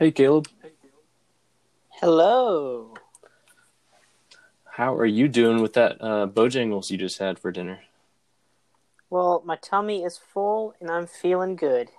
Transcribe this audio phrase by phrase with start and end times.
[0.00, 0.48] Hey, Caleb.
[1.90, 2.94] Hello.
[4.64, 7.80] How are you doing with that uh, Bojangles you just had for dinner?
[9.10, 11.90] Well, my tummy is full and I'm feeling good.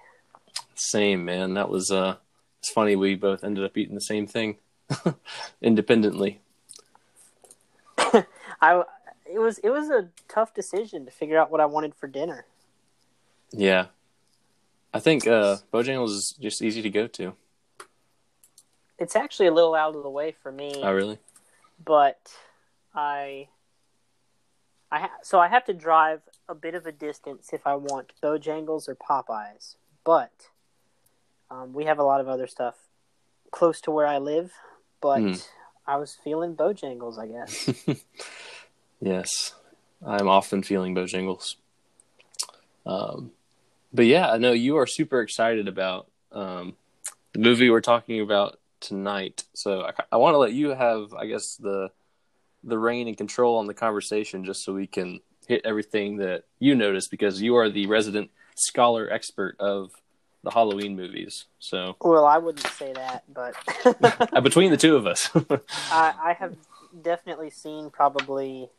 [0.73, 1.53] Same, man.
[1.53, 2.15] That was uh,
[2.57, 2.95] it's funny.
[2.95, 4.57] We both ended up eating the same thing
[5.61, 6.41] independently.
[7.99, 8.83] I
[9.31, 12.45] it was it was a tough decision to figure out what I wanted for dinner.
[13.51, 13.85] Yeah,
[14.91, 17.35] I think uh, Bojangles is just easy to go to.
[19.01, 21.17] It's actually a little out of the way for me, Oh, really?
[21.83, 22.31] but
[22.93, 23.47] I
[24.91, 28.13] I ha- so I have to drive a bit of a distance if I want
[28.21, 30.49] Bojangles or Popeyes, but
[31.49, 32.75] um, we have a lot of other stuff
[33.49, 34.53] close to where I live.
[35.01, 35.47] But Mm.
[35.87, 38.03] I was feeling Bojangles, I guess.
[39.03, 39.55] Yes,
[40.05, 41.55] I'm often feeling Bojangles.
[42.85, 43.31] Um,
[43.91, 46.77] but yeah, I know you are super excited about um,
[47.33, 49.43] the movie we're talking about tonight.
[49.53, 51.91] So I, I want to let you have, I guess, the
[52.63, 56.75] the reign and control on the conversation, just so we can hit everything that you
[56.75, 59.91] notice, because you are the resident scholar expert of
[60.43, 61.45] the Halloween movies.
[61.59, 63.55] So well, I wouldn't say that, but
[64.33, 65.29] uh, between the two of us,
[65.91, 66.55] I, I have
[67.01, 68.69] definitely seen probably.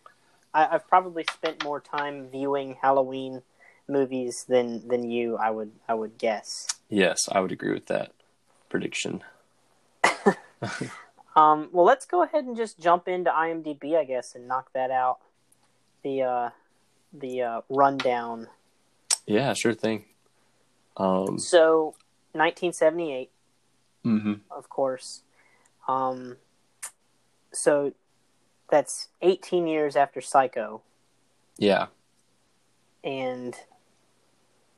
[0.54, 3.42] I, I've probably spent more time viewing Halloween
[3.88, 5.36] movies than than you.
[5.36, 6.68] I would I would guess.
[6.88, 8.12] yes, I would agree with that
[8.68, 9.22] prediction.
[11.34, 14.90] Um, well, let's go ahead and just jump into IMDb, I guess, and knock that
[14.90, 15.18] out.
[16.04, 16.50] The uh,
[17.12, 18.48] the uh, rundown.
[19.26, 20.04] Yeah, sure thing.
[20.96, 21.94] Um, So,
[22.32, 23.30] 1978,
[24.04, 24.40] mhm.
[24.50, 25.22] of course.
[25.88, 26.36] Um,
[27.52, 27.92] so
[28.70, 30.82] that's 18 years after Psycho.
[31.56, 31.86] Yeah.
[33.04, 33.54] and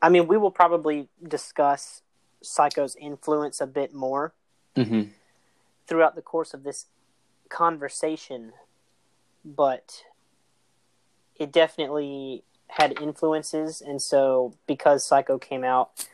[0.02, 2.02] I mean, we will probably discuss
[2.42, 4.35] Psycho's influence a bit more
[4.77, 5.02] hmm
[5.86, 6.86] throughout the course of this
[7.51, 8.52] conversation,
[9.45, 10.05] but
[11.36, 16.07] it definitely had influences, and so because Psycho came out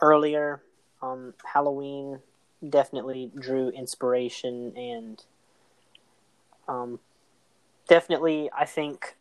[0.00, 0.62] earlier,
[1.02, 2.20] um, Halloween
[2.68, 5.24] definitely drew inspiration and
[6.68, 7.00] um,
[7.88, 9.16] definitely, I think,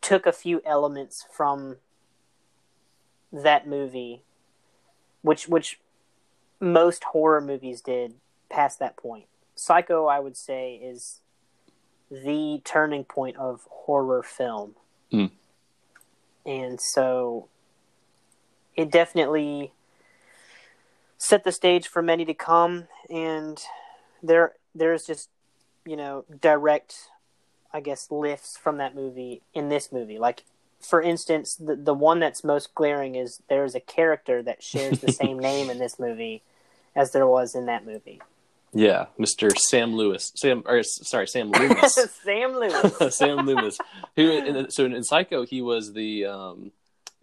[0.00, 1.76] took a few elements from
[3.32, 4.22] that movie,
[5.22, 5.78] which which
[6.60, 8.14] most horror movies did
[8.48, 9.26] past that point.
[9.54, 11.20] Psycho, I would say, is
[12.10, 14.74] the turning point of horror film.
[15.12, 15.30] Mm.
[16.44, 17.48] And so
[18.76, 19.72] it definitely
[21.18, 23.62] set the stage for many to come and
[24.22, 25.28] there there's just
[25.84, 26.94] you know direct
[27.72, 30.18] I guess lifts from that movie in this movie.
[30.18, 30.44] Like
[30.80, 35.12] for instance, the the one that's most glaring is there's a character that shares the
[35.12, 36.42] same name in this movie
[36.94, 38.20] as there was in that movie.
[38.72, 39.56] Yeah, Mr.
[39.56, 40.32] Sam Lewis.
[40.36, 41.94] Sam, or sorry, Sam Loomis.
[42.22, 43.16] Sam Lewis.
[43.16, 43.78] Sam Loomis.
[44.16, 44.30] Who?
[44.30, 46.70] In, so in Psycho, he was the um,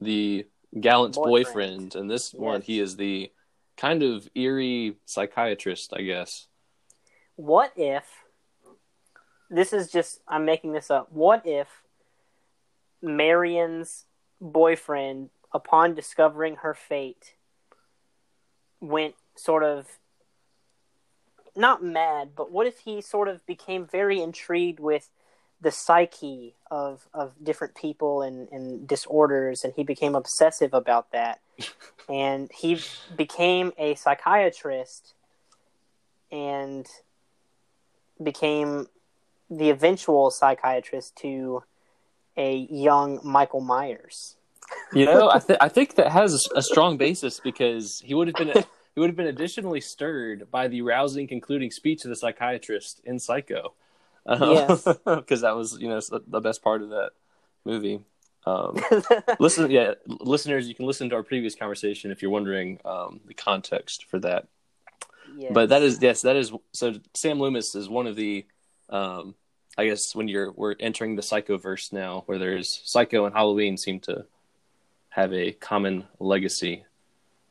[0.02, 0.46] the
[0.78, 1.96] gallant boyfriend, Boyfriend.
[1.96, 3.32] and this one, he is the
[3.78, 6.48] kind of eerie psychiatrist, I guess.
[7.38, 8.04] What if
[9.50, 11.12] this is just I'm making this up.
[11.12, 11.68] What if
[13.02, 14.06] Marion's
[14.42, 17.34] boyfriend upon discovering her fate
[18.80, 19.88] went sort of
[21.56, 25.10] not mad, but what if he sort of became very intrigued with
[25.60, 31.40] the psyche of of different people and, and disorders and he became obsessive about that
[32.10, 32.80] and he
[33.16, 35.16] became a psychiatrist
[36.32, 36.86] and
[38.22, 38.88] became
[39.50, 41.64] the eventual psychiatrist to
[42.36, 44.36] a young Michael Myers.
[44.94, 48.36] You know, I, th- I think that has a strong basis because he would have
[48.36, 48.64] been
[48.98, 53.20] he would have been additionally stirred by the rousing concluding speech of the psychiatrist in
[53.20, 53.76] Psycho.
[54.28, 54.86] Yes.
[55.06, 57.12] because that was you know the best part of that
[57.64, 58.00] movie.
[58.48, 58.82] Um,
[59.40, 63.36] listen, yeah, listeners, you can listen to our previous conversation if you're wondering um, the
[63.36, 64.48] context for that.
[65.38, 65.52] Yes.
[65.54, 66.96] But that is yes, that is so.
[67.14, 68.48] Sam Loomis is one of the,
[68.90, 69.36] um,
[69.78, 73.78] I guess when you're we're entering the Psycho verse now, where there's Psycho and Halloween
[73.78, 74.26] seem to
[75.10, 76.84] have a common legacy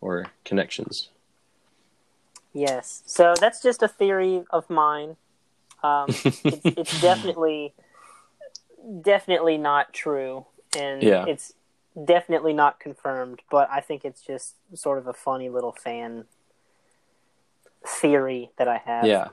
[0.00, 1.10] or connections.
[2.56, 3.02] Yes.
[3.06, 5.16] So that's just a theory of mine.
[5.82, 7.74] Um, it's, it's definitely,
[9.02, 11.26] definitely not true, and Yeah.
[11.26, 11.52] it's
[12.02, 13.40] definitely not confirmed.
[13.50, 16.24] But I think it's just sort of a funny little fan
[17.86, 19.06] theory that I have.
[19.06, 19.28] Yeah.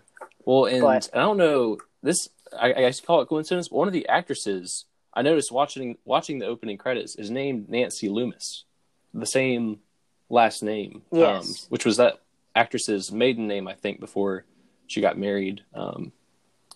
[0.45, 2.29] Well, and But- I don't know this.
[2.57, 3.69] I, I guess call it coincidence.
[3.69, 8.09] But one of the actresses I noticed watching watching the opening credits is named Nancy
[8.09, 8.65] Loomis,
[9.13, 9.79] the same
[10.29, 11.03] last name.
[11.11, 11.47] Yes.
[11.47, 12.19] Um, which was that
[12.55, 14.45] actress's maiden name, I think, before
[14.87, 16.11] she got married um,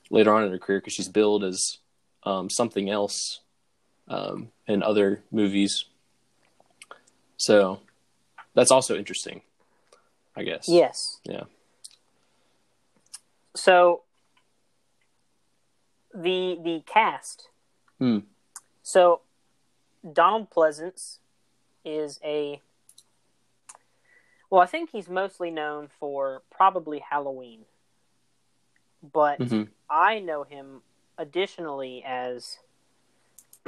[0.09, 1.79] later on in her career because she's billed as
[2.23, 3.41] um, something else
[4.07, 5.85] um, in other movies.
[7.37, 7.81] So
[8.53, 9.41] that's also interesting,
[10.35, 10.67] I guess.
[10.67, 11.19] Yes.
[11.23, 11.43] Yeah.
[13.55, 14.03] So
[16.13, 17.49] the the cast.
[17.99, 18.19] Hmm.
[18.83, 19.21] So
[20.13, 21.17] Donald Pleasence
[21.83, 22.61] is a
[24.49, 27.65] well, I think he's mostly known for probably Halloween.
[29.13, 30.81] But hmm I know him
[31.17, 32.57] additionally as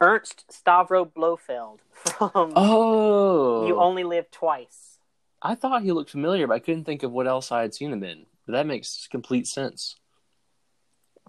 [0.00, 4.98] Ernst Stavro Blofeld from Oh, You Only Live Twice.
[5.40, 7.92] I thought he looked familiar, but I couldn't think of what else I had seen
[7.92, 8.26] him in.
[8.46, 9.96] But that makes complete sense.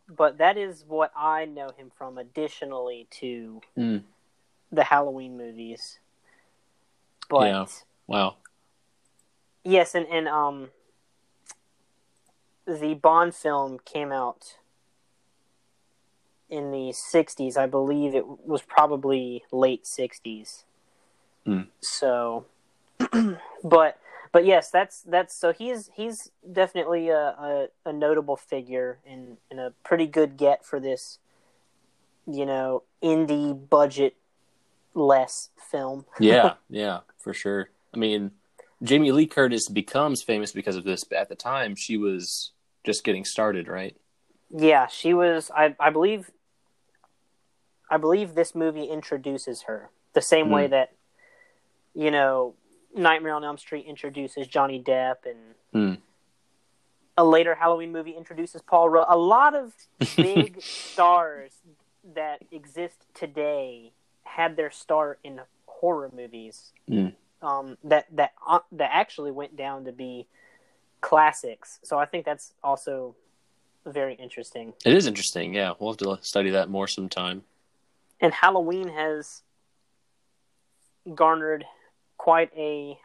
[0.08, 3.98] But that is what I know him from additionally to Hmm.
[4.72, 6.00] the Halloween movies.
[7.30, 7.66] But Yeah.
[8.08, 8.36] Wow.
[9.64, 10.70] yes, and, and um
[12.66, 14.58] the Bond film came out
[16.50, 17.58] in the 60s.
[17.58, 20.64] I believe it was probably late 60s.
[21.46, 21.62] Hmm.
[21.82, 22.46] So
[23.64, 24.00] but
[24.32, 29.60] but yes, that's that's so he's he's definitely a, a, a notable figure and, and
[29.60, 31.20] a pretty good get for this
[32.26, 34.16] you know indie budget
[34.94, 36.06] less film.
[36.20, 37.70] Yeah, yeah, for sure.
[37.94, 38.32] I mean,
[38.82, 42.52] Jamie Lee Curtis becomes famous because of this, but at the time she was
[42.84, 43.96] just getting started, right?
[44.50, 45.50] Yeah, she was.
[45.56, 46.30] I I believe.
[47.90, 50.72] I believe this movie introduces her the same way Hmm.
[50.72, 50.96] that,
[51.94, 52.56] you know,
[52.96, 56.02] Nightmare on Elm Street introduces Johnny Depp, and Hmm.
[57.18, 59.06] a later Halloween movie introduces Paul Rudd.
[59.10, 59.74] A lot of
[60.16, 61.54] big stars
[62.16, 63.94] that exist today
[64.24, 66.72] had their start in horror movies.
[66.88, 67.08] Hmm.
[67.42, 70.28] Um, that that uh, that actually went down to be
[71.02, 71.80] classics.
[71.84, 73.16] So I think that's also
[73.86, 74.74] very interesting.
[74.86, 75.54] It is interesting.
[75.54, 77.44] Yeah, we'll have to study that more sometime.
[78.22, 79.42] and Halloween has
[81.14, 81.66] garnered
[82.18, 82.98] quite a,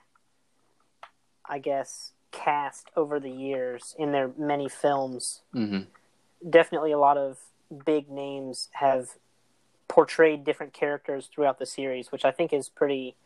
[1.44, 5.43] I guess, cast over the years in their many films.
[5.53, 5.81] hmm
[6.49, 7.38] Definitely, a lot of
[7.85, 9.17] big names have
[9.88, 13.17] portrayed different characters throughout the series, which I think is pretty,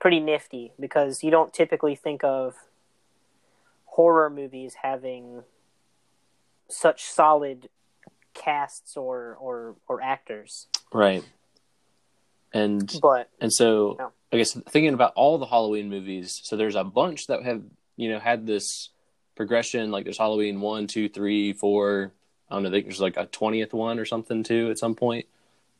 [0.00, 2.54] pretty nifty because you don't typically think of
[3.84, 5.42] horror movies having
[6.68, 7.68] such solid
[8.34, 10.66] casts or or or actors.
[10.92, 11.24] Right.
[12.52, 14.12] And But and so No.
[14.32, 17.62] I guess thinking about all the Halloween movies, so there's a bunch that have
[17.96, 18.90] you know had this
[19.34, 19.90] progression.
[19.90, 22.12] Like there's Halloween one, two, three, four.
[22.50, 22.68] I don't know.
[22.68, 25.26] I think there's like a twentieth one or something too at some point.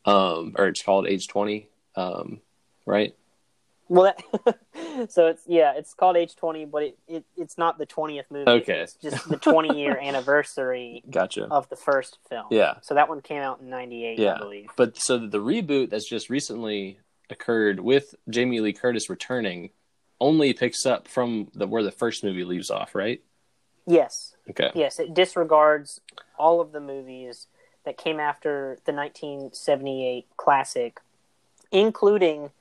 [0.07, 1.67] Um, or it's called H20.
[1.95, 2.39] Um,
[2.85, 3.13] right.
[3.89, 8.25] Well, that, so it's yeah, it's called H20, but it, it it's not the twentieth
[8.29, 8.49] movie.
[8.49, 8.81] Okay.
[8.81, 11.45] it's just the twenty year anniversary Gotcha.
[11.49, 12.47] of the first film.
[12.51, 12.75] Yeah.
[12.81, 14.35] So that one came out in ninety eight, Yeah.
[14.35, 14.67] I believe.
[14.75, 16.99] But so the reboot that's just recently
[17.29, 19.69] occurred with Jamie Lee Curtis returning
[20.19, 23.21] only picks up from the where the first movie leaves off, right?
[23.85, 24.69] Yes, Okay.
[24.75, 26.01] yes, it disregards
[26.37, 27.47] all of the movies
[27.87, 30.99] that came after the nineteen seventy eight classic,
[31.71, 32.51] including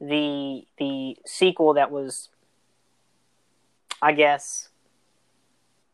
[0.00, 2.30] the the sequel that was,
[4.02, 4.70] I guess,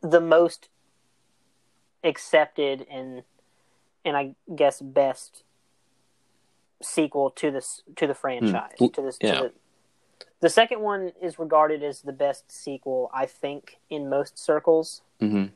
[0.00, 0.70] the most
[2.02, 3.24] accepted and
[4.06, 5.42] and I guess best
[6.82, 8.86] sequel to this to the franchise Hmm.
[8.86, 9.34] to this Yeah.
[9.34, 9.52] to the,
[10.40, 15.46] the second one is regarded as the best sequel I think in most circles hmm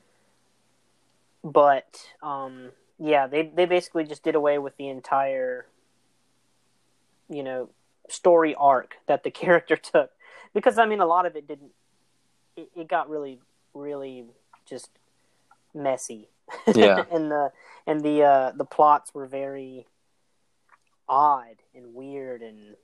[1.43, 2.73] but um
[3.03, 5.67] yeah they they basically just did away with the entire
[7.29, 7.69] you know
[8.09, 10.11] story arc that the character took
[10.55, 11.73] because I mean a lot of it didn't
[12.57, 13.41] it, it got really
[13.75, 14.25] really
[14.67, 14.91] just
[15.75, 16.29] messy
[16.75, 17.05] Yeah.
[17.11, 17.53] and the
[17.87, 19.87] and the uh the plots were very
[21.09, 22.77] odd and weird and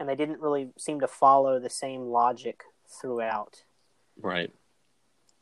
[0.00, 2.62] and they didn't really seem to follow the same logic
[3.00, 3.64] throughout
[4.20, 4.52] Right.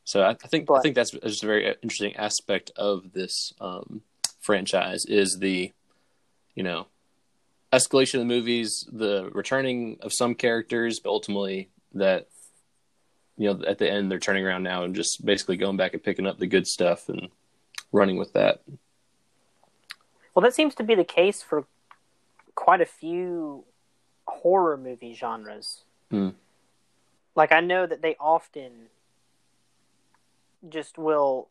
[0.04, 4.02] So I, I think I think that's just a very interesting aspect of this um,
[4.46, 5.72] franchise is the,
[6.54, 6.86] you know,
[7.72, 12.28] escalation of the movies, the returning of some characters, but ultimately that,
[13.36, 16.02] you know, at the end they're turning around now and just basically going back and
[16.02, 17.28] picking up the good stuff and
[17.92, 18.62] running with that.
[20.34, 21.64] Well, that seems to be the case for
[22.54, 23.64] quite a few
[24.26, 25.84] horror movie genres.
[26.10, 26.30] Hmm.
[27.34, 28.88] Like, I know that they often
[30.68, 31.48] just will,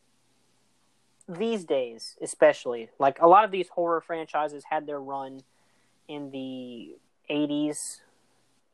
[1.28, 5.42] these days especially, like a lot of these horror franchises had their run
[6.08, 6.96] in the
[7.30, 8.02] 80s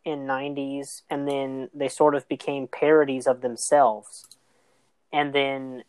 [0.03, 4.25] in 90s and then they sort of became parodies of themselves.
[5.13, 5.83] And then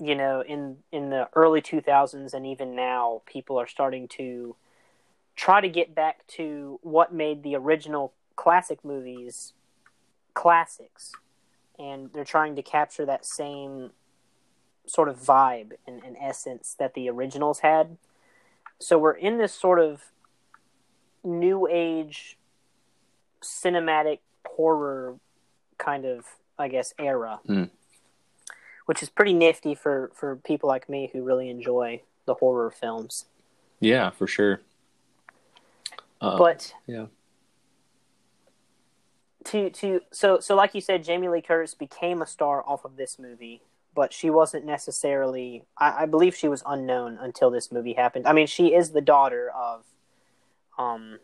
[0.00, 4.54] you know in in the early 2000s and even now people are starting to
[5.34, 9.52] try to get back to what made the original classic movies
[10.34, 11.12] classics.
[11.78, 13.90] And they're trying to capture that same
[14.88, 17.96] sort of vibe and, and essence that the originals had
[18.80, 20.02] so we're in this sort of
[21.24, 22.36] new age
[23.42, 25.16] cinematic horror
[25.78, 26.24] kind of
[26.58, 27.70] I guess era, Mm.
[28.86, 33.26] which is pretty nifty for for people like me who really enjoy the horror films.
[33.78, 34.60] Yeah, for sure.
[36.20, 37.06] Uh, but yeah.
[39.44, 42.96] to to so so like you said, Jamie Lee Curtis became a star off of
[42.96, 43.62] this movie,
[43.98, 45.64] but she wasn't necessarily.
[45.76, 48.28] I, I believe she was unknown until this movie happened.
[48.28, 49.82] I mean, she is the daughter of,
[50.78, 51.18] um,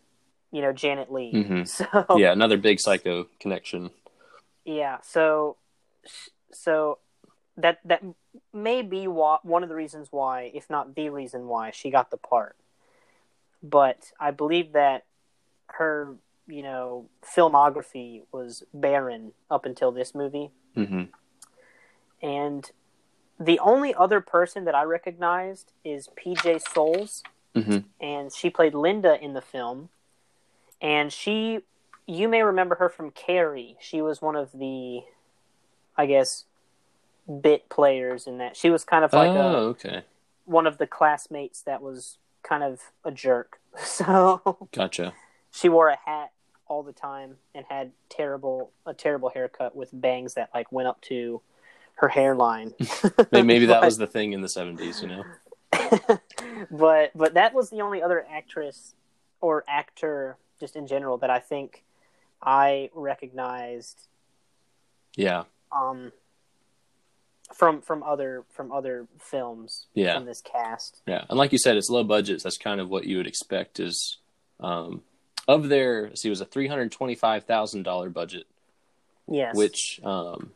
[0.51, 1.35] you know, Janet Leigh.
[1.35, 1.69] Mhm.
[1.69, 3.91] So yeah, another big psycho connection.
[4.65, 5.57] Yeah, so
[6.51, 6.99] so
[7.57, 8.03] that that
[8.53, 12.11] may be why, one of the reasons why, if not the reason why, she got
[12.11, 12.57] the part.
[13.63, 15.05] But I believe that
[15.79, 16.17] her,
[16.49, 21.05] you know, filmography was barren up until this movie, hmm
[22.25, 22.71] and
[23.39, 27.23] the only other person that I recognized is PJ Soles,
[27.55, 29.89] hmm and she played Linda in the film.
[30.81, 31.61] And she,
[32.07, 33.77] you may remember her from Carrie.
[33.81, 35.01] She was one of the,
[35.97, 36.45] I guess,
[37.41, 38.57] bit players in that.
[38.57, 40.03] She was kind of like oh, a, okay.
[40.45, 43.59] one of the classmates that was kind of a jerk.
[43.85, 45.15] So Gotcha.
[45.51, 46.31] she wore a hat
[46.69, 51.01] all the time and had terrible a terrible haircut with bangs that like went up
[51.03, 51.41] to
[51.97, 52.75] her hairline.
[53.33, 55.25] Maybe, that But- was the thing in the 70s, you know?
[56.71, 58.95] but but that was the only other actress
[59.41, 61.83] or actor just in general that I think
[62.43, 64.07] I recognized
[65.17, 65.45] Yeah.
[65.73, 66.13] um
[67.53, 70.15] from from other from other films Yeah.
[70.15, 71.03] from this cast.
[71.07, 71.25] Yeah.
[71.29, 72.45] And like you said, it's low budgets.
[72.45, 74.19] That's kind of what you would expect is
[74.61, 75.03] um,
[75.49, 78.47] of their, see, it was a $325,000 budget,
[79.29, 79.55] Yes.
[79.57, 80.53] which um,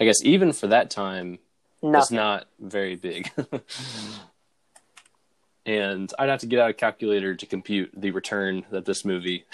[0.00, 1.38] I guess even for that time,
[1.82, 3.30] it's not very big.
[5.66, 9.44] and I'd have to get out a calculator to compute the return that this movie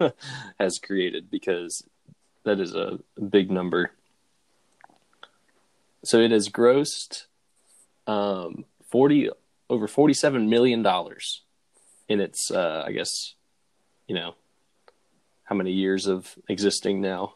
[0.58, 1.84] has created because
[2.44, 2.98] that is a
[3.28, 3.92] big number.
[6.04, 7.24] So it has grossed
[8.06, 9.30] um, forty
[9.70, 11.42] over forty seven million dollars
[12.08, 13.34] in its uh, I guess
[14.06, 14.34] you know
[15.44, 17.34] how many years of existing now.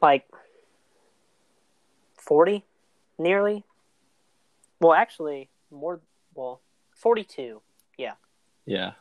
[0.00, 0.26] like
[2.26, 2.64] 40
[3.18, 3.64] nearly.
[4.80, 6.00] Well, actually more
[6.34, 6.60] well
[6.94, 7.60] 42.
[7.96, 8.14] Yeah.
[8.66, 8.92] Yeah.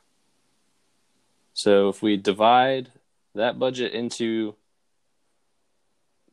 [1.54, 2.90] So if we divide
[3.36, 4.56] that budget into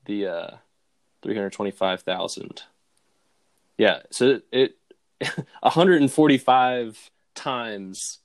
[0.07, 0.51] the uh,
[1.23, 2.63] three hundred twenty-five thousand,
[3.77, 4.77] yeah, so it
[5.21, 8.19] one hundred and forty-five times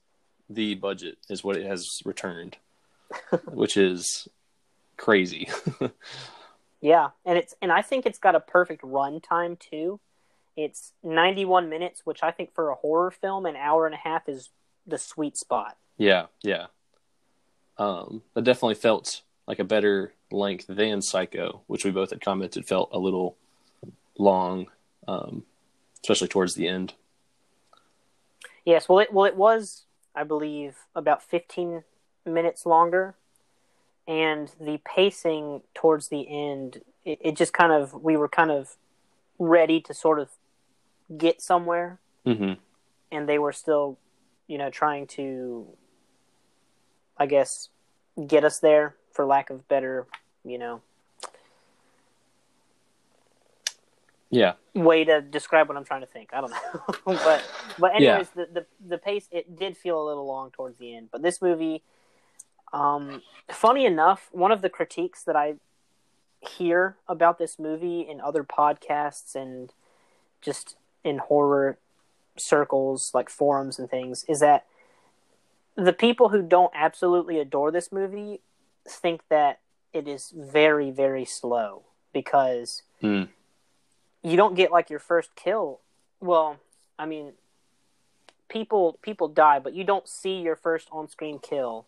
[0.50, 2.58] the budget is what it has returned,
[3.48, 4.28] which is
[4.98, 5.50] crazy.
[6.86, 10.00] Yeah, and it's and I think it's got a perfect run time too.
[10.56, 14.30] It's 91 minutes, which I think for a horror film, an hour and a half
[14.30, 14.52] is
[14.86, 15.78] the sweet spot.
[15.98, 16.68] yeah, yeah.
[17.80, 22.90] Um, definitely felt like a better length than Psycho, which we both had commented felt
[22.94, 23.36] a little
[24.20, 24.68] long,
[25.08, 25.44] um,
[26.04, 26.94] especially towards the end.
[28.64, 31.84] Yes, well, it well it was, I believe, about 15
[32.28, 33.16] minutes longer,
[34.08, 38.76] and the pacing towards the end, it, it just kind of we were kind of
[39.40, 40.30] ready to sort of
[41.18, 42.54] get somewhere, hmm
[43.12, 43.98] and they were still,
[44.48, 45.68] you know, trying to,
[47.18, 47.70] I guess,
[48.28, 50.08] get us there for lack of better,
[50.44, 50.82] you know,
[54.30, 56.32] Yeah, way to describe what I'm trying to think.
[56.34, 57.44] I don't know, but
[57.80, 61.10] but anyways, the, the the pace it did feel a little long towards the end.
[61.12, 61.84] But this movie,
[62.76, 65.56] um, funny enough, one of the critiques that I
[66.42, 69.72] hear about this movie in other podcasts and
[70.42, 71.78] just in horror
[72.38, 74.66] circles like forums and things is that
[75.76, 78.42] the people who don't absolutely adore this movie
[78.88, 79.60] think that
[79.94, 83.24] it is very very slow because Hmm.
[84.22, 85.80] you don't get like your first kill
[86.20, 86.58] well
[87.00, 87.34] i mean
[88.50, 91.86] people people die but you don't see your first on-screen kill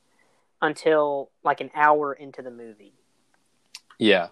[0.62, 2.94] until like an hour into the movie
[4.00, 4.28] yeah.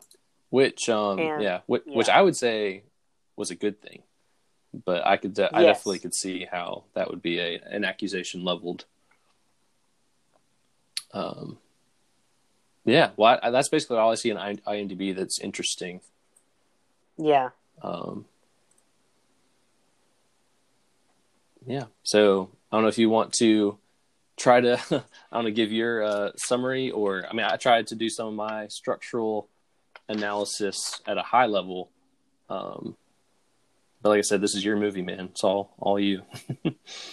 [0.49, 1.97] Which, um, And- yeah, which, yeah.
[1.97, 2.83] which I would say
[3.35, 4.03] was a good thing,
[4.85, 8.43] but I could, de- I definitely could see how that would be a an accusation
[8.43, 8.85] leveled.
[11.13, 11.57] Um,
[12.85, 16.01] Yeah, well, I, that's basically all I see in IMDb that's interesting.
[17.17, 17.49] Yeah.
[17.81, 18.25] Um,
[21.65, 21.85] yeah.
[22.03, 23.77] So I don't know if you want to
[24.37, 24.79] try to
[25.31, 28.27] I don't know give your uh, summary or I mean I tried to do some
[28.27, 29.49] of my structural
[30.07, 31.89] analysis at a high level.
[32.49, 32.95] Um,
[34.01, 35.29] but like I said, this is your movie, man.
[35.31, 36.21] It's all all you.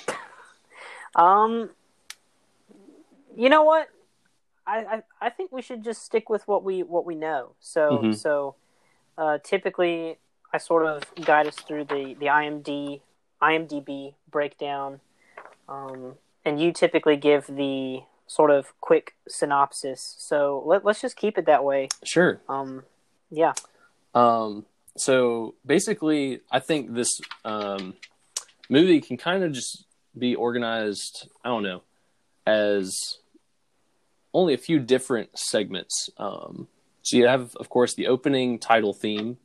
[1.16, 1.70] um,
[3.36, 3.88] you know what?
[4.66, 7.52] I, I I think we should just stick with what we what we know.
[7.60, 8.12] So mm-hmm.
[8.12, 8.56] so,
[9.16, 10.18] uh, typically
[10.52, 13.00] I sort of guide us through the the IMD
[13.40, 15.00] IMDb breakdown,
[15.68, 20.16] um, and you typically give the sort of quick synopsis.
[20.18, 21.88] So let, let's just keep it that way.
[22.04, 22.40] Sure.
[22.48, 22.84] Um,
[23.30, 23.52] yeah.
[24.14, 27.94] Um, so basically, I think this um,
[28.68, 29.84] movie can kind of just
[30.16, 31.28] be organized.
[31.44, 31.82] I don't know
[32.46, 33.18] as
[34.34, 36.10] only a few different segments.
[36.16, 36.68] Um,
[37.02, 39.38] so you have, of course, the opening title theme.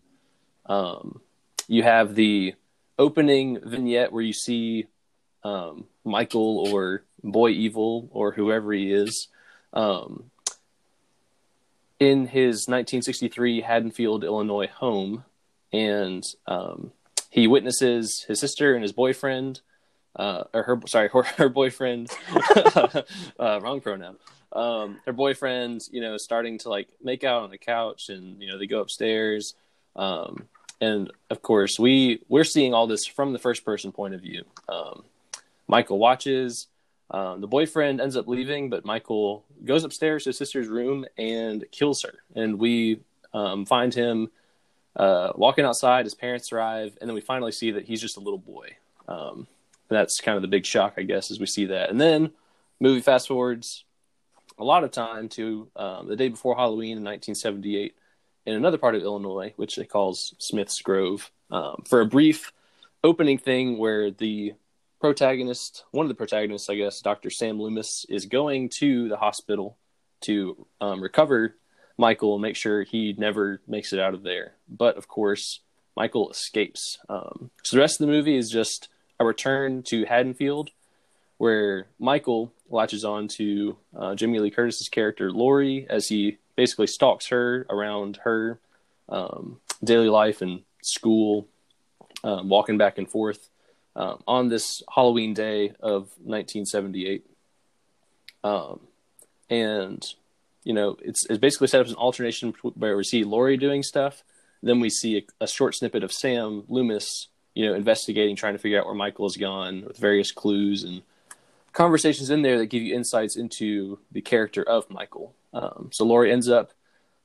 [0.65, 1.21] Um,
[1.67, 2.55] you have the
[2.97, 4.87] opening vignette where you see
[5.47, 9.27] um, Michael or Boy Evil or whoever he is
[9.73, 10.29] um,
[11.99, 15.23] in his 1963 Haddonfield, Illinois home,
[15.71, 16.91] and um,
[17.29, 19.61] he witnesses his sister and his boyfriend,
[20.15, 22.09] uh, or her sorry, her, her boyfriend,
[22.55, 23.03] uh,
[23.39, 24.17] wrong pronoun.
[24.51, 28.49] Um, her boyfriend, you know, starting to like make out on the couch, and you
[28.49, 29.53] know they go upstairs.
[29.95, 30.47] Um,
[30.79, 34.43] and of course we we're seeing all this from the first person point of view
[34.69, 35.03] um,
[35.67, 36.67] michael watches
[37.09, 41.65] um, the boyfriend ends up leaving but michael goes upstairs to his sister's room and
[41.71, 42.13] kills her.
[42.35, 43.01] And we
[43.33, 44.29] um, find him
[44.95, 48.21] uh, walking outside his parents arrive and then we finally see that he's just a
[48.21, 48.75] little boy.
[49.07, 49.47] Um,
[49.89, 51.89] that's kind of the big shock i guess as we see that.
[51.89, 52.31] And then
[52.79, 53.83] movie fast forwards
[54.59, 57.95] a lot of time to um, the day before halloween in 1978
[58.45, 62.53] in another part of Illinois, which it calls Smith's Grove, um, for a brief
[63.03, 64.53] opening thing where the
[64.99, 67.29] protagonist, one of the protagonists, I guess, Dr.
[67.29, 69.77] Sam Loomis, is going to the hospital
[70.21, 71.55] to um, recover
[71.97, 74.53] Michael and make sure he never makes it out of there.
[74.67, 75.61] But of course,
[75.95, 76.99] Michael escapes.
[77.09, 80.69] Um, so the rest of the movie is just a return to Haddonfield,
[81.37, 87.27] where Michael latches on to uh, Jamie Lee Curtis's character Laurie as he basically stalks
[87.27, 88.59] her around her
[89.09, 91.47] um, daily life and school,
[92.23, 93.49] um, walking back and forth
[93.97, 97.25] um, on this Halloween day of 1978.
[98.43, 98.79] Um,
[99.49, 100.05] and
[100.63, 103.83] you know, it's it's basically set up as an alternation where we see Laurie doing
[103.83, 104.23] stuff,
[104.61, 108.59] then we see a, a short snippet of Sam Loomis, you know, investigating, trying to
[108.59, 111.01] figure out where Michael has gone with various clues and
[111.73, 115.33] conversations in there that give you insights into the character of Michael.
[115.53, 116.71] Um, so Laurie ends up,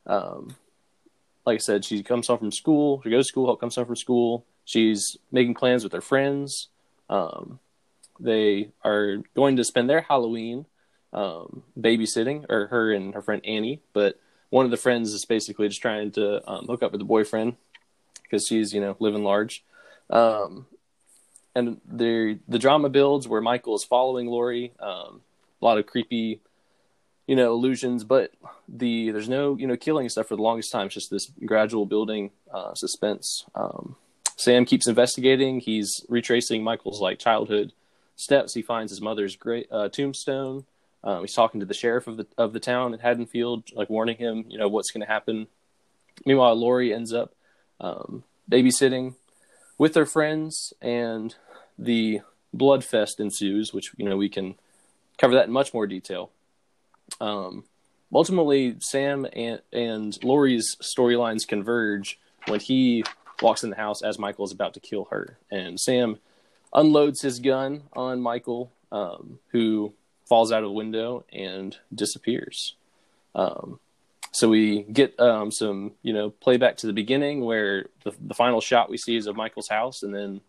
[0.06, 0.54] um,
[1.44, 3.02] like I said, she comes home from school.
[3.02, 4.46] She goes to school, comes home from school.
[4.64, 6.68] She's making plans with her friends.
[7.08, 7.58] Um,
[8.20, 10.66] they are going to spend their Halloween
[11.12, 13.80] um, babysitting, or her and her friend Annie.
[13.92, 14.18] But
[14.50, 17.56] one of the friends is basically just trying to um, hook up with the boyfriend
[18.22, 19.64] because she's, you know, living large.
[20.10, 20.66] Um,
[21.54, 24.72] and the the drama builds where Michael is following Laurie.
[24.80, 25.10] a
[25.60, 26.40] lot of creepy
[27.26, 28.32] you know illusions but
[28.68, 31.86] the there's no you know killing stuff for the longest time it's just this gradual
[31.86, 33.96] building uh, suspense um,
[34.42, 35.60] sam keeps investigating.
[35.60, 37.72] He's retracing michael's like childhood
[38.16, 38.54] steps.
[38.54, 40.64] He finds his mother's great uh, tombstone.
[41.04, 44.16] Um, he's talking to the sheriff of the of the town in haddonfield like warning
[44.16, 45.46] him you know what's going to happen.
[46.26, 47.34] Meanwhile laurie ends up
[47.80, 49.14] um, babysitting
[49.78, 51.34] with her friends and
[51.78, 52.20] the
[52.52, 54.54] blood fest ensues which you know we can
[55.18, 56.30] cover that in much more detail.
[57.20, 57.64] Um,
[58.12, 63.04] ultimately, Sam and, and Laurie's storylines converge when he
[63.42, 65.38] walks in the house as Michael is about to kill her.
[65.50, 66.18] And Sam
[66.72, 69.92] unloads his gun on Michael, um, who
[70.26, 72.74] falls out of the window and disappears.
[73.34, 73.80] Um,
[74.30, 78.60] so we get um, some, you know, playback to the beginning where the, the final
[78.60, 80.40] shot we see is of Michael's house, and then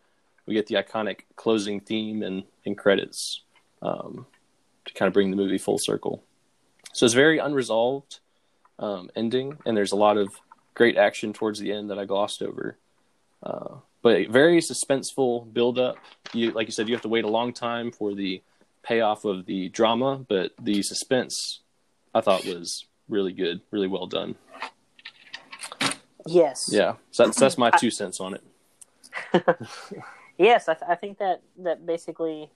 [0.46, 3.42] we get the iconic closing theme and, and credits
[3.82, 4.26] um,
[4.86, 6.24] to kind of bring the movie full circle.
[6.94, 8.20] So it's very unresolved
[8.80, 10.34] um, ending, and there's a lot of
[10.76, 12.78] great action towards the end that I glossed over.
[13.44, 15.98] Uh, but very suspenseful build up.
[16.34, 18.42] You like you said, you have to wait a long time for the
[18.84, 21.62] payoff of the drama, but the suspense
[22.14, 24.36] I thought was really good, really well done.
[26.26, 26.70] Yes.
[26.72, 26.96] Yeah.
[27.12, 28.44] So that's that's my two cents on it.
[30.38, 32.52] yes, I, th- I think that that basically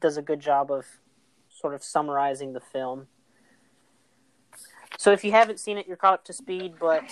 [0.00, 0.84] does a good job of
[1.48, 3.06] sort of summarizing the film.
[4.96, 6.74] So if you haven't seen it, you're caught up to speed.
[6.80, 7.04] But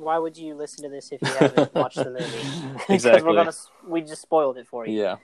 [0.00, 2.24] why would you listen to this if you haven't watched the movie?
[2.72, 3.22] because Exactly.
[3.22, 3.52] we're gonna
[3.86, 5.00] we just spoiled it for you.
[5.00, 5.16] Yeah.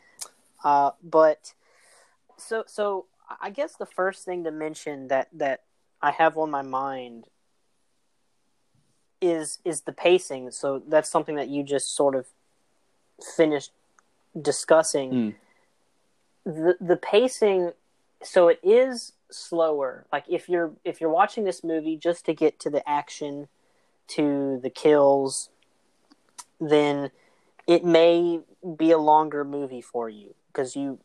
[0.62, 1.54] Uh, but
[2.36, 3.06] so so
[3.40, 5.62] I guess the first thing to mention that that
[6.02, 7.26] I have on my mind
[9.20, 10.50] is is the pacing.
[10.50, 12.26] So that's something that you just sort of
[13.36, 13.72] finished
[14.40, 15.10] discussing.
[15.10, 15.34] Mm.
[16.44, 17.72] The the pacing
[18.22, 20.06] so it is slower.
[20.12, 23.48] Like if you're if you're watching this movie just to get to the action,
[24.08, 25.50] to the kills,
[26.60, 27.10] then
[27.66, 28.40] it may
[28.76, 30.98] be a longer movie for you because you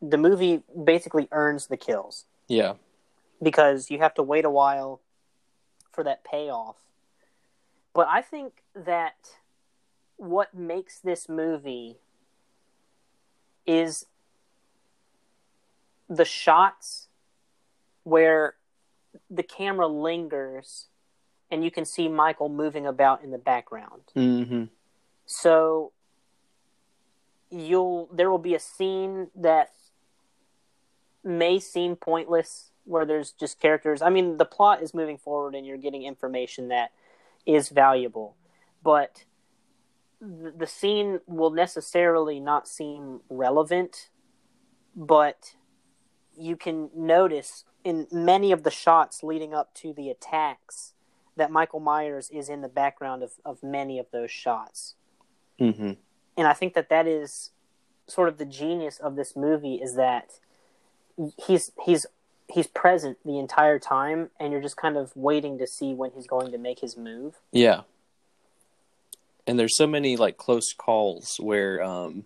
[0.00, 2.74] the movie basically earns the kills Yeah.
[3.40, 5.00] because you have to wait a while
[5.92, 6.76] for that payoff.
[7.94, 9.14] But I think that
[10.16, 11.98] what makes this movie
[13.64, 14.06] is
[16.08, 17.08] the shots
[18.02, 18.54] where
[19.30, 20.86] the camera lingers
[21.52, 24.00] and you can see Michael moving about in the background.
[24.16, 24.64] Mm-hmm.
[25.26, 25.92] So
[27.50, 29.70] you'll there will be a scene that
[31.22, 34.02] may seem pointless where there's just characters.
[34.02, 36.90] I mean, the plot is moving forward and you're getting information that
[37.46, 38.34] is valuable,
[38.82, 39.24] but
[40.20, 44.08] the, the scene will necessarily not seem relevant,
[44.96, 45.54] but
[46.36, 50.91] you can notice in many of the shots leading up to the attacks
[51.36, 54.94] that Michael Myers is in the background of, of many of those shots
[55.60, 55.92] Mm-hmm.
[56.36, 57.50] and I think that that is
[58.08, 60.32] sort of the genius of this movie is that
[61.46, 62.06] he's he's
[62.52, 66.26] he's present the entire time, and you're just kind of waiting to see when he's
[66.26, 67.36] going to make his move.
[67.52, 67.82] Yeah.
[69.46, 72.24] And there's so many like close calls where um,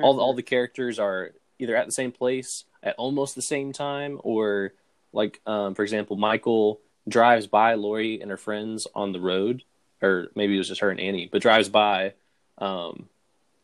[0.00, 4.20] all all the characters are either at the same place at almost the same time,
[4.24, 4.72] or
[5.12, 9.62] like um, for example, Michael drives by Laurie and her friends on the road,
[10.00, 12.14] or maybe it was just her and Annie, but drives by,
[12.58, 13.08] um,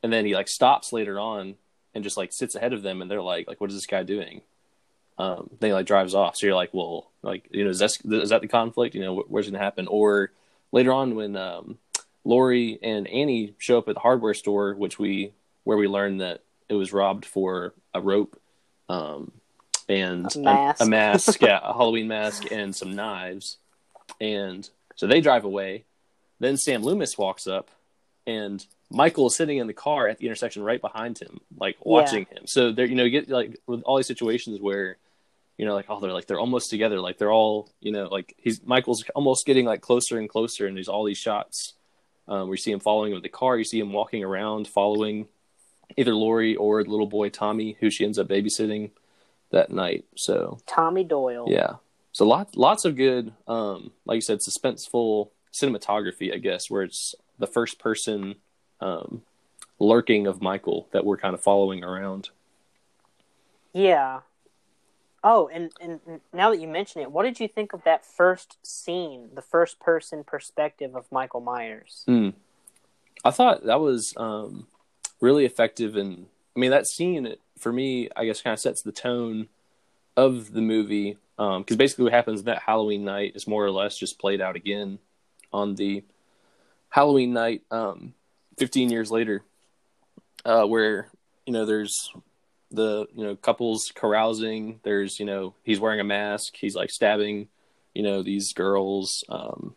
[0.03, 1.57] and then he like stops later on
[1.95, 4.03] and just like sits ahead of them, and they're like, like, what is this guy
[4.03, 4.43] doing?
[5.19, 6.37] Um, then he like drives off.
[6.37, 8.95] So you're like, well, like, you know, is that is that the conflict?
[8.95, 9.89] You know, wh- where's gonna happen?
[9.89, 10.31] Or
[10.71, 11.79] later on when um,
[12.25, 15.33] Laurie and Annie show up at the hardware store, which we
[15.65, 18.41] where we learn that it was robbed for a rope,
[18.89, 19.33] um,
[19.89, 20.81] and A mask.
[20.83, 23.59] a, mask, yeah, a Halloween mask, and some knives,
[24.21, 25.85] and so they drive away.
[26.41, 27.71] Then Sam Loomis walks up,
[28.27, 32.27] and Michael is sitting in the car at the intersection right behind him, like watching
[32.31, 32.47] him.
[32.47, 34.97] So there, you know, you get like with all these situations where,
[35.57, 38.35] you know, like oh, they're like they're almost together, like they're all, you know, like
[38.39, 41.75] he's Michael's almost getting like closer and closer, and there's all these shots
[42.29, 44.69] um, where you see him following him with the car, you see him walking around
[44.69, 45.29] following
[45.97, 48.91] either Laurie or the little boy Tommy, who she ends up babysitting
[49.51, 50.05] that night.
[50.17, 51.47] So Tommy Doyle.
[51.49, 51.75] yeah.
[52.13, 57.15] So lots lots of good, um, like you said, suspenseful cinematography, I guess, where it's
[57.39, 58.37] the first person
[58.81, 59.23] um,
[59.79, 62.31] lurking of Michael that we're kind of following around.
[63.73, 64.21] Yeah.
[65.25, 66.01] Oh, and, and
[66.33, 69.81] now that you mention it, what did you think of that first scene, the first
[69.81, 72.05] person perspective of Michael Myers?
[72.09, 72.35] Mm.
[73.25, 74.69] I thought that was um,
[75.21, 78.93] really effective, and I mean that scene for me, I guess, kind of sets the
[78.93, 79.49] tone
[80.17, 84.19] of the movie because basically what happens that Halloween night is more or less just
[84.19, 84.99] played out again
[85.53, 86.03] on the
[86.91, 88.15] Halloween night, um,
[88.59, 89.43] 15 years later,
[90.45, 91.09] uh, where
[91.47, 92.13] you know there's
[92.71, 94.81] the you know couples carousing.
[94.83, 96.57] There's you know he's wearing a mask.
[96.57, 97.49] He's like stabbing,
[97.95, 99.75] you know these girls, um,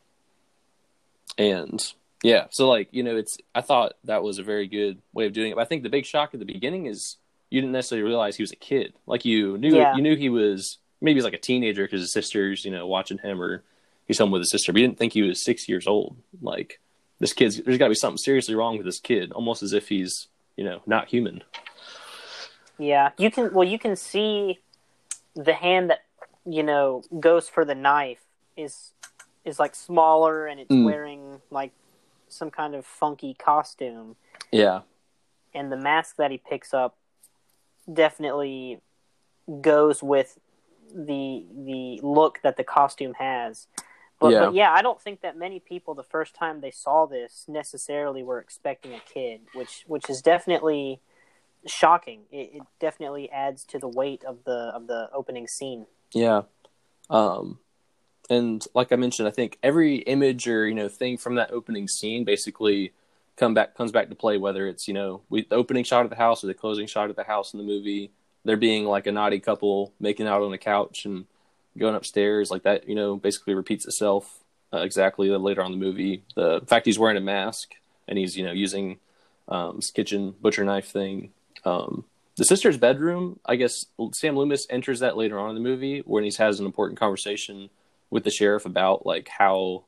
[1.38, 2.48] and yeah.
[2.50, 5.52] So like you know it's I thought that was a very good way of doing
[5.52, 5.56] it.
[5.56, 7.18] But I think the big shock at the beginning is
[7.52, 8.94] you didn't necessarily realize he was a kid.
[9.06, 9.96] Like you knew Yeah.
[9.96, 13.20] you knew he was maybe he's like a teenager because his sister's you know watching
[13.20, 13.64] him or
[14.08, 14.72] he's home with his sister.
[14.74, 16.16] But you didn't think he was six years old.
[16.42, 16.80] Like
[17.20, 19.90] this kid's there's got to be something seriously wrong with this kid, almost as if
[19.90, 21.44] he's you know not human.
[22.80, 23.54] Yeah, you can.
[23.54, 24.60] Well, you can see
[25.36, 26.00] the hand that
[26.46, 28.22] you know goes for the knife
[28.58, 28.94] is
[29.46, 30.86] is like smaller, and it's Mm.
[30.86, 31.72] wearing like
[32.30, 34.16] some kind of funky costume,
[34.52, 34.82] Yeah,
[35.54, 36.96] and the mask that he picks up
[37.92, 38.80] definitely
[39.62, 40.38] goes with
[40.94, 43.68] the the look that the costume has.
[44.20, 44.40] But Yeah.
[44.46, 48.24] but yeah, I don't think that many people the first time they saw this necessarily
[48.24, 51.00] were expecting a kid, which which is definitely
[51.66, 52.22] shocking.
[52.32, 55.86] It, it definitely adds to the weight of the of the opening scene.
[56.14, 56.44] Yeah.
[57.10, 57.60] Um
[58.30, 61.88] and like I mentioned, I think every image or, you know, thing from that opening
[61.88, 62.94] scene basically
[63.38, 66.10] come back comes back to play whether it's, you know, we, the opening shot of
[66.10, 68.12] the house or the closing shot of the house in the movie,
[68.44, 71.26] there being like a naughty couple making out on the couch and
[71.78, 74.40] going upstairs, like that, you know, basically repeats itself
[74.74, 76.24] uh, exactly later on the movie.
[76.36, 77.74] The fact he's wearing a mask
[78.08, 79.00] and he's, you know, using
[79.48, 81.32] um, his kitchen butcher knife thing.
[81.66, 82.06] Um,
[82.38, 86.24] the sister's bedroom, I guess Sam Loomis enters that later on in the movie when
[86.24, 87.70] he has an important conversation
[88.10, 89.84] with the sheriff about like how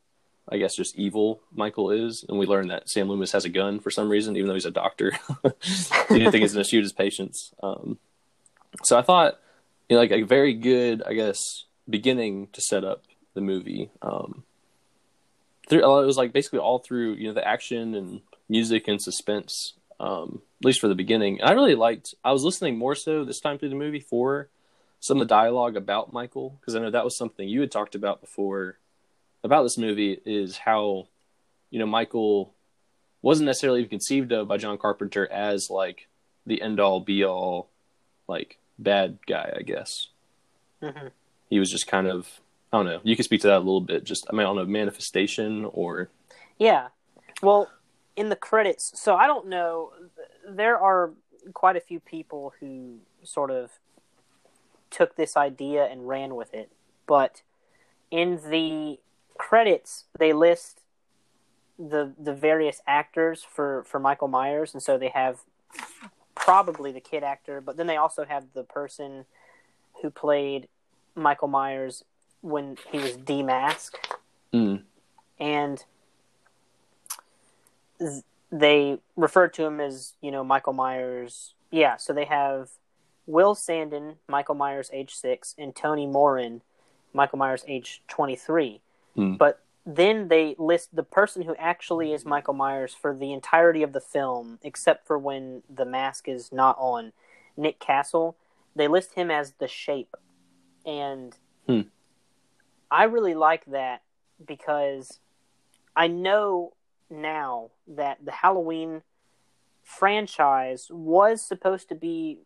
[0.50, 3.80] I guess just evil Michael is, and we learn that Sam Loomis has a gun
[3.80, 5.12] for some reason, even though he's a doctor.
[6.10, 7.54] he didn't think he's going to shoot his patients.
[7.62, 7.98] Um,
[8.84, 9.40] so I thought,
[9.90, 13.04] you know, like a very good, I guess, beginning to set up
[13.34, 13.90] the movie.
[14.02, 14.44] Um,
[15.70, 19.74] through, it was like basically all through, you know, the action and music and suspense,
[20.00, 21.40] um, at least for the beginning.
[21.40, 22.14] And I really liked.
[22.24, 24.50] I was listening more so this time through the movie for
[25.00, 27.96] some of the dialogue about Michael because I know that was something you had talked
[27.96, 28.78] about before
[29.44, 31.08] about this movie is how
[31.70, 32.54] you know Michael
[33.22, 36.08] wasn't necessarily even conceived of by John Carpenter as like
[36.46, 37.70] the end all be all
[38.28, 40.08] like bad guy, I guess.
[40.82, 41.08] Mm-hmm.
[41.50, 42.28] He was just kind of
[42.72, 43.02] I don't know.
[43.04, 44.04] You can speak to that a little bit.
[44.04, 46.10] Just I mean, I don't know manifestation or
[46.58, 46.88] yeah.
[47.42, 47.70] Well,
[48.16, 49.92] in the credits, so I don't know.
[50.48, 51.12] There are
[51.54, 53.72] quite a few people who sort of
[54.90, 56.72] took this idea and ran with it,
[57.08, 57.42] but
[58.12, 59.00] in the
[59.50, 60.80] credits they list
[61.78, 65.40] the the various actors for for Michael Myers, and so they have
[66.34, 69.26] probably the kid actor, but then they also have the person
[70.02, 70.70] who played
[71.16, 72.06] Michael Myers
[72.42, 73.96] when he was demasked,
[74.54, 74.82] mm.
[75.40, 75.84] and
[78.52, 81.54] they refer to him as you know Michael Myers.
[81.70, 82.70] Yeah, so they have
[83.26, 86.62] Will Sandin, Michael Myers, age six, and Tony Moran,
[87.14, 88.80] Michael Myers, age twenty three.
[89.17, 89.38] Mm.
[89.38, 93.93] But then they list the person who actually is Michael Myers for the entirety of
[93.93, 97.12] the film, except for when the mask is not on.
[97.56, 98.36] Nick Castle,
[98.76, 100.15] they list him as the Shape,
[100.86, 101.82] and hmm.
[102.89, 104.02] I really like that
[104.43, 105.19] because
[105.95, 106.73] I know
[107.10, 109.04] now that the Halloween
[109.84, 112.39] franchise was supposed to be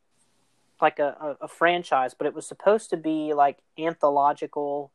[0.81, 4.91] like a, a, a franchise, but it was supposed to be like anthological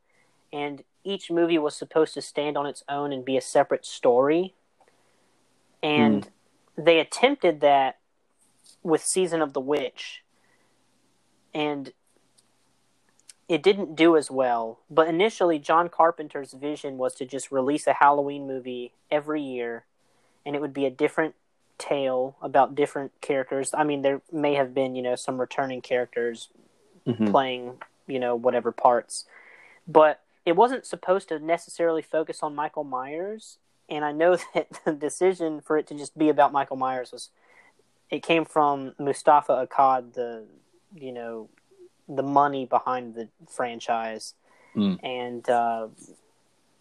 [0.53, 4.55] and each movie was supposed to stand on its own and be a separate story.
[5.83, 6.29] And
[6.77, 6.85] mm.
[6.85, 7.99] they attempted that
[8.83, 10.23] with Season of the Witch.
[11.55, 11.93] And
[13.49, 14.81] it didn't do as well.
[14.91, 19.85] But initially, John Carpenter's vision was to just release a Halloween movie every year,
[20.47, 21.35] and it would be a different
[21.77, 23.75] tale about different characters.
[23.77, 26.49] I mean, there may have been, you know, some returning characters
[27.07, 27.31] mm-hmm.
[27.31, 27.75] playing,
[28.07, 29.27] you know, whatever parts.
[29.87, 34.93] But it wasn't supposed to necessarily focus on Michael Myers, and I know that the
[34.93, 37.31] decision for it to just be about Michael Myers was
[38.11, 40.45] it came from Moustapha Akkad, the
[40.95, 41.49] you know
[42.09, 44.35] the money behind the franchise,
[44.77, 44.99] mm.
[45.03, 45.89] and uh,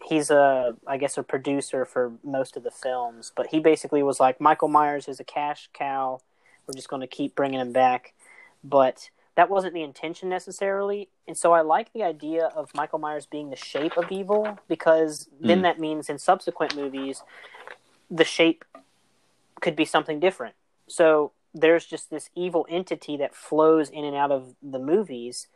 [0.04, 3.32] he's a I guess a producer for most of the films.
[3.34, 6.20] But he basically was like Michael Myers is a cash cow.
[6.66, 8.14] We're just going to keep bringing him back,
[8.62, 11.08] but that wasn't the intention necessarily.
[11.26, 15.28] And so I like the idea of Michael Myers being the shape of evil because
[15.40, 15.62] then mm.
[15.62, 17.22] that means in subsequent movies,
[18.10, 18.64] the shape
[19.60, 20.54] could be something different.
[20.86, 25.46] So there's just this evil entity that flows in and out of the movies.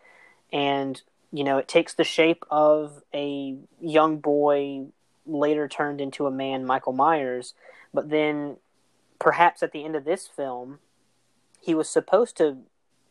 [0.53, 4.87] And, you know, it takes the shape of a young boy
[5.27, 7.53] later turned into a man, Michael Myers.
[7.93, 8.57] But then
[9.19, 10.79] perhaps at the end of this film,
[11.61, 12.59] he was supposed to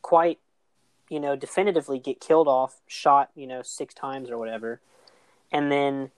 [0.02, 0.40] quite
[1.10, 4.80] you know, definitively get killed off, shot, you know, six times or whatever,
[5.52, 6.12] and then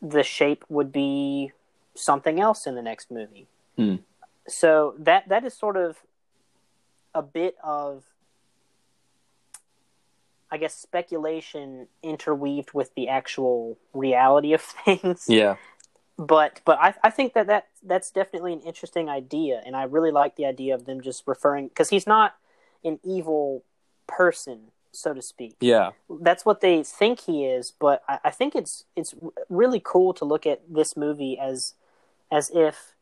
[0.00, 1.52] the shape would be
[1.94, 3.46] something else in the next movie.
[3.76, 3.96] Hmm.
[4.46, 5.98] So that that is sort of
[7.14, 8.04] a bit of
[10.50, 15.26] I guess speculation interweaved with the actual reality of things.
[15.28, 15.56] Yeah.
[16.16, 20.10] But but I I think that, that that's definitely an interesting idea and I really
[20.10, 22.36] like the idea of them just referring cuz he's not
[22.84, 23.62] an evil
[24.08, 25.54] person, so to speak.
[25.60, 27.72] Yeah, that's what they think he is.
[27.78, 29.14] But I, I think it's it's
[29.48, 31.74] really cool to look at this movie as
[32.32, 32.94] as if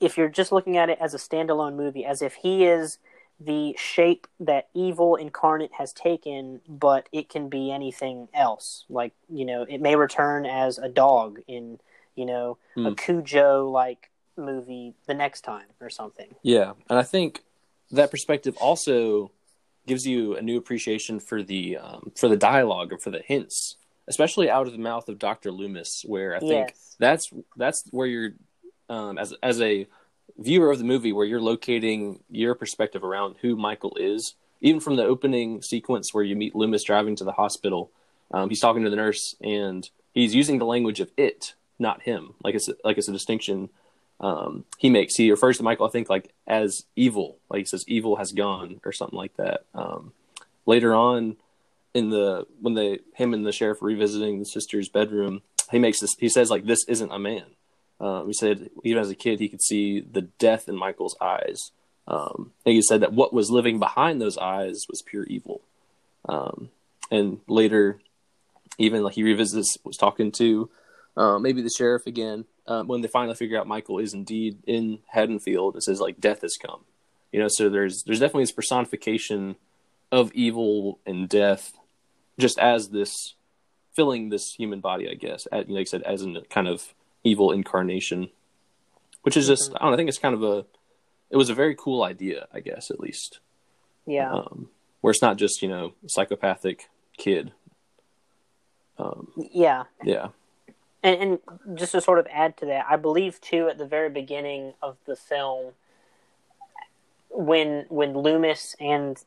[0.00, 2.98] if you're just looking at it as a standalone movie, as if he is
[3.38, 8.84] the shape that evil incarnate has taken, but it can be anything else.
[8.88, 11.78] Like, you know, it may return as a dog in,
[12.14, 12.92] you know, mm.
[12.92, 12.94] a.
[12.94, 16.34] Cujo like movie the next time or something.
[16.42, 16.72] Yeah.
[16.88, 17.42] And I think
[17.90, 19.30] that perspective also
[19.86, 23.76] gives you a new appreciation for the um, for the dialogue and for the hints,
[24.08, 26.96] especially out of the mouth of Doctor Loomis, where I think yes.
[26.98, 28.32] that's that's where you're
[28.88, 29.86] um, as as a
[30.38, 34.96] viewer of the movie, where you're locating your perspective around who Michael is, even from
[34.96, 37.90] the opening sequence where you meet Loomis driving to the hospital.
[38.32, 42.34] um, he's talking to the nurse and he's using the language of it, not him.
[42.42, 43.70] Like it's like it's a distinction
[44.20, 45.14] um, he makes.
[45.16, 47.38] He refers to Michael, I think, like as evil.
[47.50, 49.64] Like he says, "Evil has gone" or something like that.
[49.74, 50.12] Um,
[50.64, 51.36] later on,
[51.94, 56.14] in the when they him and the sheriff revisiting the sister's bedroom, he makes this.
[56.18, 57.44] He says, like, "This isn't a man."
[58.00, 61.70] Um, he said even as a kid he could see the death in Michael's eyes.
[62.08, 65.62] Um, and he said that what was living behind those eyes was pure evil.
[66.28, 66.68] Um,
[67.10, 68.00] and later,
[68.78, 70.70] even like he revisits, was talking to
[71.16, 74.98] uh, maybe the sheriff again uh, when they finally figure out Michael is indeed in
[75.08, 75.76] Haddonfield.
[75.76, 76.84] It says like death has come,
[77.32, 77.48] you know.
[77.48, 79.56] So there's there's definitely this personification
[80.10, 81.72] of evil and death,
[82.38, 83.34] just as this
[83.94, 85.46] filling this human body, I guess.
[85.50, 88.30] At, like I said, as a kind of evil incarnation,
[89.22, 89.76] which is just mm-hmm.
[89.76, 90.66] I don't know, I think it's kind of a
[91.30, 93.40] it was a very cool idea, I guess at least.
[94.06, 94.32] Yeah.
[94.32, 94.68] Um,
[95.00, 97.52] where it's not just you know psychopathic kid.
[98.98, 99.84] Um, yeah.
[100.02, 100.28] Yeah.
[101.02, 104.10] And, and just to sort of add to that, I believe too at the very
[104.10, 105.72] beginning of the film,
[107.30, 109.22] when when Loomis and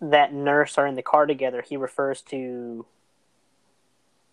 [0.00, 2.86] that nurse are in the car together, he refers to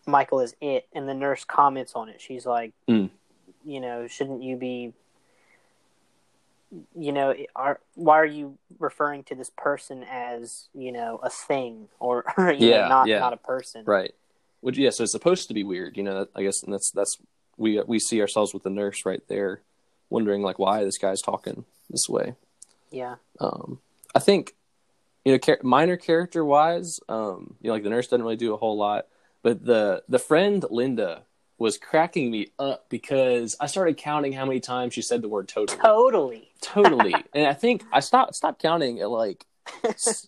[0.05, 2.21] Michael as it, and the nurse comments on it.
[2.21, 3.09] She's like, mm.
[3.63, 4.93] you know, shouldn't you be,
[6.95, 11.87] you know, are why are you referring to this person as you know a thing
[11.99, 13.19] or yeah, know, not yeah.
[13.19, 13.83] not a person?
[13.85, 14.13] Right.
[14.61, 16.27] Which yeah, so it's supposed to be weird, you know.
[16.35, 17.17] I guess and that's that's
[17.57, 19.61] we we see ourselves with the nurse right there,
[20.09, 22.35] wondering like why this guy's talking this way.
[22.91, 23.15] Yeah.
[23.39, 23.79] Um,
[24.13, 24.55] I think
[25.25, 28.53] you know, char- minor character wise, um, you know, like the nurse doesn't really do
[28.53, 29.07] a whole lot,
[29.41, 31.23] but the the friend Linda
[31.57, 35.47] was cracking me up because I started counting how many times she said the word
[35.47, 35.79] totally.
[35.79, 36.49] Totally.
[36.61, 37.15] Totally.
[37.33, 39.45] and I think I stopped stopped counting at like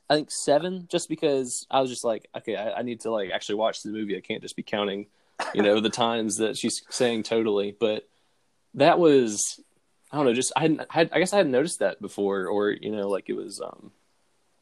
[0.10, 3.32] I think seven, just because I was just like, okay, I, I, need to like
[3.32, 4.17] actually watch the movie.
[4.17, 5.08] I can't just be counting,
[5.54, 7.76] you know, the times that she's saying totally.
[7.80, 8.08] But
[8.73, 9.60] that was,
[10.12, 12.47] I don't know, just I hadn't, I, had, I guess I hadn't noticed that before,
[12.47, 13.91] or you know, like it was, um,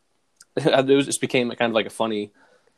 [0.56, 2.32] it was just became kind of like a funny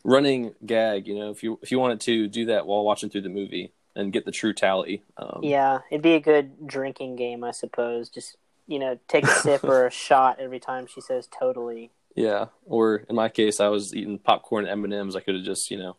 [0.03, 1.07] running gag.
[1.07, 3.71] You know, if you if you wanted to do that while watching through the movie
[3.95, 5.03] and get the true tally.
[5.17, 8.09] Um, yeah, it'd be a good drinking game, I suppose.
[8.09, 11.91] Just you know, take a sip or a shot every time she says totally.
[12.15, 15.15] Yeah, or in my case, I was eating popcorn M and M's.
[15.15, 15.95] I could have just you know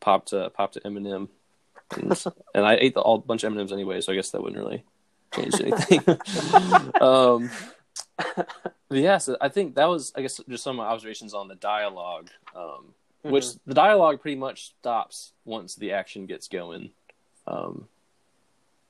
[0.00, 1.28] popped uh, popped an M and M,
[2.54, 4.42] and I ate the, all bunch of M and M's anyway, so I guess that
[4.42, 4.84] wouldn't really
[5.34, 6.18] change anything.
[7.00, 7.50] um,
[8.90, 11.54] yeah, so I think that was, I guess, just some of my observations on the
[11.54, 13.30] dialogue, um, mm-hmm.
[13.30, 16.90] which the dialogue pretty much stops once the action gets going,
[17.46, 17.88] um,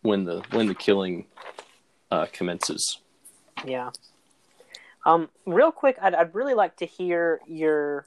[0.03, 1.27] when the when the killing
[2.11, 3.01] uh, commences.
[3.64, 3.90] Yeah.
[5.05, 8.07] Um, real quick, I'd, I'd really like to hear your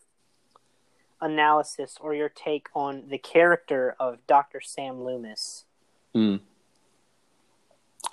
[1.21, 4.61] analysis or your take on the character of Dr.
[4.61, 5.65] Sam Loomis.
[6.15, 6.41] Mm.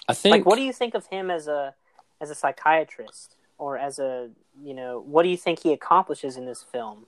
[0.08, 0.32] I think.
[0.32, 1.74] Like, what do you think of him as a
[2.20, 4.30] as a psychiatrist or as a
[4.62, 7.06] you know what do you think he accomplishes in this film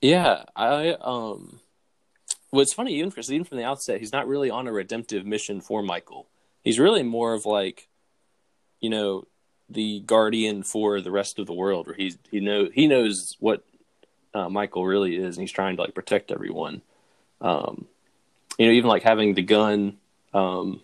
[0.00, 1.60] yeah i um
[2.50, 5.60] what's funny even for even from the outset he's not really on a redemptive mission
[5.60, 6.26] for michael
[6.62, 7.88] he's really more of like
[8.80, 9.26] you know
[9.68, 13.64] the guardian for the rest of the world where he's he know he knows what
[14.34, 16.82] uh, michael really is and he's trying to like protect everyone
[17.40, 17.86] um
[18.58, 19.96] you know even like having the gun
[20.34, 20.80] um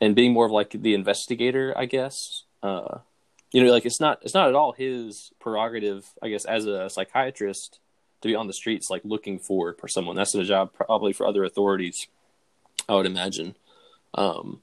[0.00, 2.44] and being more of like the investigator, I guess.
[2.62, 2.98] Uh,
[3.52, 6.90] you know, like it's not it's not at all his prerogative, I guess, as a
[6.90, 7.80] psychiatrist
[8.20, 10.16] to be on the streets like looking for for someone.
[10.16, 12.06] That's a job probably for other authorities,
[12.88, 13.56] I would imagine.
[14.14, 14.60] Um,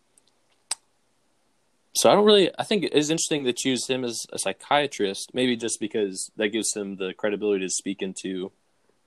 [1.96, 2.52] so I don't really.
[2.60, 6.50] I think it is interesting to choose him as a psychiatrist, maybe just because that
[6.50, 8.52] gives him the credibility to speak into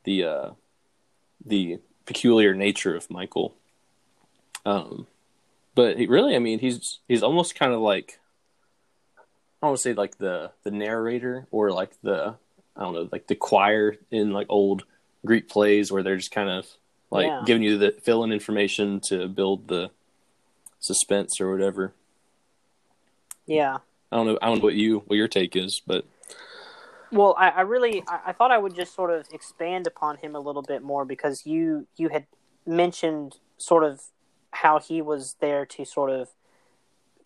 [0.05, 0.51] the uh,
[1.45, 3.55] the peculiar nature of Michael.
[4.65, 5.07] Um,
[5.75, 8.19] but he really, I mean, he's he's almost kind of like
[9.17, 12.37] I don't want to say like the the narrator or like the
[12.77, 14.85] I don't know like the choir in like old
[15.27, 16.67] Greek plays where they're just kind of
[17.11, 17.43] like yeah.
[17.45, 19.91] giving you the fill in information to build the
[20.81, 21.93] suspense or whatever.
[23.49, 23.79] Yeah.
[24.13, 24.39] I don't know.
[24.41, 26.05] I don't know what you what your take is, but
[27.11, 30.35] well, I, I really I, I thought I would just sort of expand upon him
[30.35, 32.27] a little bit more because you you had
[32.67, 34.03] mentioned sort of
[34.51, 36.29] how he was there to sort of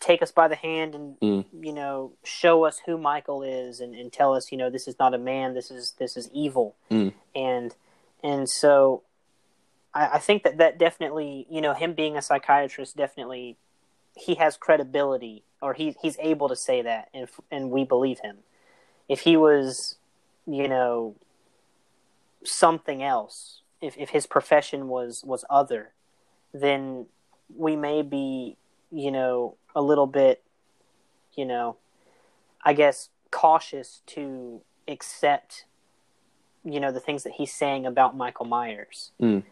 [0.01, 1.45] take us by the hand and mm.
[1.61, 4.99] you know show us who Michael is and, and tell us you know this is
[4.99, 7.13] not a man this is this is evil mm.
[7.37, 7.75] and
[8.25, 9.03] and so
[9.95, 13.57] I, I think that that definitely you know him being a psychiatrist definitely
[14.17, 18.39] he has credibility or he he's able to say that and and we believe him
[19.09, 19.97] if he was
[20.47, 21.15] you know
[22.45, 25.93] something else, if if his profession was was other,
[26.53, 27.07] then
[27.55, 28.57] we may be,
[28.91, 30.43] you know, a little bit,
[31.35, 31.77] you know,
[32.65, 35.65] I guess cautious to accept,
[36.65, 39.11] you know, the things that he's saying about Michael Myers.
[39.21, 39.43] Mm.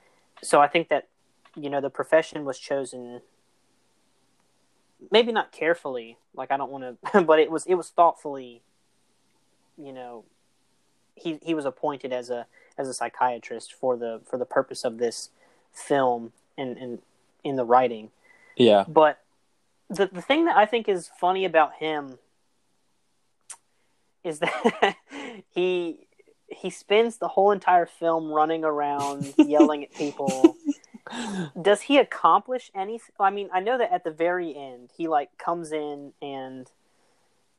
[0.42, 1.08] So I think that,
[1.56, 3.20] you know, the profession was chosen
[5.10, 8.62] maybe not carefully, like I don't want to, but it was it was thoughtfully,
[9.76, 10.24] you know,
[11.14, 12.46] he he was appointed as a
[12.76, 15.30] as a psychiatrist for the for the purpose of this
[15.72, 16.98] film and and
[17.44, 18.10] in the writing.
[18.56, 18.84] Yeah.
[18.86, 19.20] But
[19.88, 22.18] the the thing that I think is funny about him
[24.24, 24.96] is that
[25.50, 26.06] he
[26.48, 30.56] he spends the whole entire film running around yelling at people.
[31.60, 33.14] Does he accomplish anything?
[33.18, 36.70] I mean, I know that at the very end he like comes in and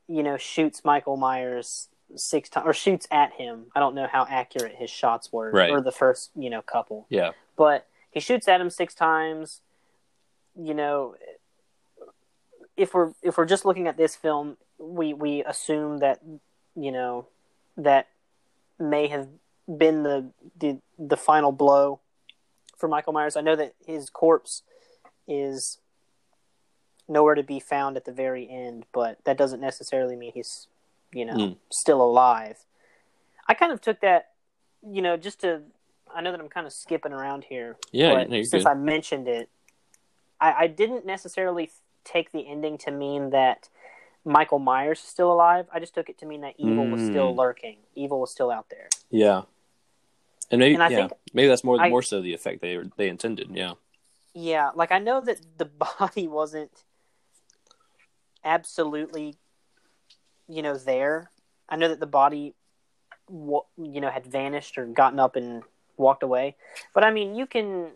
[0.07, 3.67] you know shoots Michael Myers six times or shoots at him.
[3.75, 5.69] I don't know how accurate his shots were Right.
[5.69, 7.05] or the first, you know, couple.
[7.09, 7.31] Yeah.
[7.57, 9.61] But he shoots at him six times.
[10.55, 11.15] You know,
[12.75, 16.19] if we're if we're just looking at this film, we we assume that
[16.75, 17.27] you know
[17.77, 18.07] that
[18.79, 19.27] may have
[19.77, 21.99] been the the the final blow
[22.81, 23.37] for Michael Myers.
[23.37, 24.63] I know that his corpse
[25.27, 25.77] is
[27.07, 30.67] nowhere to be found at the very end, but that doesn't necessarily mean he's
[31.13, 31.57] you know Mm.
[31.69, 32.65] still alive.
[33.47, 34.31] I kind of took that,
[34.81, 35.61] you know, just to.
[36.13, 38.69] I know that I'm kind of skipping around here, Yeah, but no, since good.
[38.69, 39.49] I mentioned it,
[40.41, 41.71] I, I didn't necessarily
[42.03, 43.69] take the ending to mean that
[44.25, 45.67] Michael Myers is still alive.
[45.73, 47.37] I just took it to mean that evil was still Mm.
[47.37, 47.77] lurking.
[47.95, 48.89] Evil was still out there.
[49.09, 49.43] Yeah.
[50.51, 52.77] And maybe And I yeah, think- maybe that's more I- more so the effect they
[52.97, 53.49] they intended.
[53.51, 53.73] Yeah.
[54.33, 55.65] Yeah, like I know that the
[55.99, 56.71] body wasn't
[58.43, 59.35] absolutely,
[60.47, 61.31] you know, there.
[61.69, 62.53] I know that the body,
[63.29, 65.63] you know, had vanished or gotten up and
[65.97, 66.55] walked away.
[66.93, 67.91] But I mean, you can,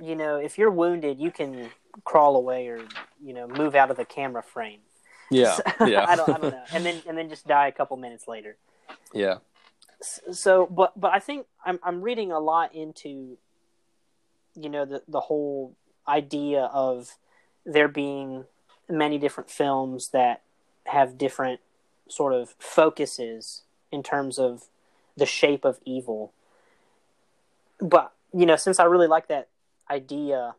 [0.00, 1.70] you know, if you're wounded, you can
[2.04, 2.80] crawl away or
[3.22, 4.80] you know move out of the camera frame.
[5.30, 5.56] Yeah.
[5.78, 6.04] So- Yeah.
[6.08, 8.56] I don't, I don't know, and then and then just die a couple minutes later.
[9.14, 9.38] yeah.
[10.32, 13.36] So but but i think i'm i'm reading a lot into
[14.54, 15.74] you know the the whole
[16.06, 17.16] idea of
[17.64, 18.44] there being
[18.88, 20.42] many different films that
[20.86, 21.60] have different
[22.08, 24.64] sort of focuses in terms of
[25.16, 26.32] the shape of evil.
[27.80, 29.48] But you know since i really like that
[29.90, 30.54] idea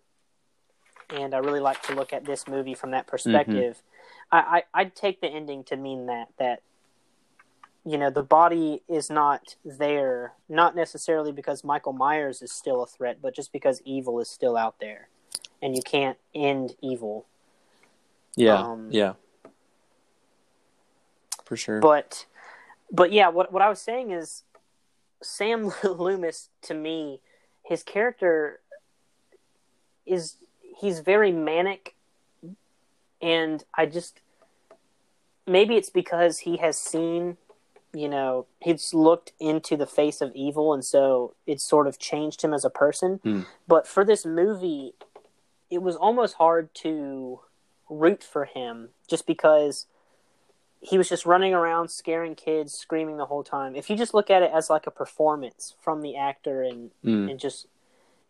[1.09, 3.11] and i really like to look at this movie from that mm-hmm.
[3.11, 3.81] perspective
[4.31, 6.61] I, I i'd take the ending to mean that that
[7.86, 12.88] you know the body is not there not necessarily because michael myers is still a
[12.88, 15.07] threat but just because evil is still out there
[15.61, 17.25] and you can't end evil
[18.36, 18.55] Yeah.
[18.57, 19.13] Um, yeah.
[21.45, 21.79] For sure.
[21.79, 22.25] but
[22.91, 24.43] but yeah what what i was saying is
[25.21, 27.19] sam loomis to me
[27.63, 28.59] his character
[30.07, 30.38] is
[30.79, 31.93] he's very manic
[33.21, 34.21] and i just
[35.45, 37.38] maybe it's because he has seen
[37.95, 42.41] you know he's looked into the face of evil and so it's sort of changed
[42.43, 43.41] him as a person Hmm.
[43.67, 44.93] but for this movie
[45.69, 47.39] it was almost hard to
[47.89, 49.85] root for him just because
[50.81, 54.29] he was just running around scaring kids screaming the whole time if you just look
[54.29, 57.31] at it as like a performance from the actor and Mm.
[57.31, 57.67] and just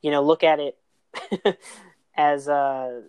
[0.01, 0.77] you know look at it
[2.15, 3.01] as uh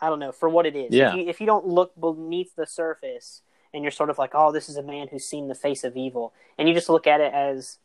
[0.00, 0.92] I don't know for what it is.
[0.92, 1.10] Yeah.
[1.10, 3.40] If you, if you don't look beneath the surface
[3.74, 5.96] and you're sort of like, oh, this is a man who's seen the face of
[5.96, 7.78] evil, and you just look at it as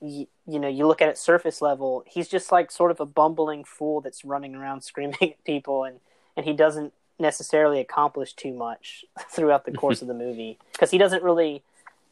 [0.00, 3.06] you, you know, you look at it surface level, he's just like sort of a
[3.06, 6.00] bumbling fool that's running around screaming at people, and
[6.36, 10.98] and he doesn't necessarily accomplish too much throughout the course of the movie because he
[10.98, 11.62] doesn't really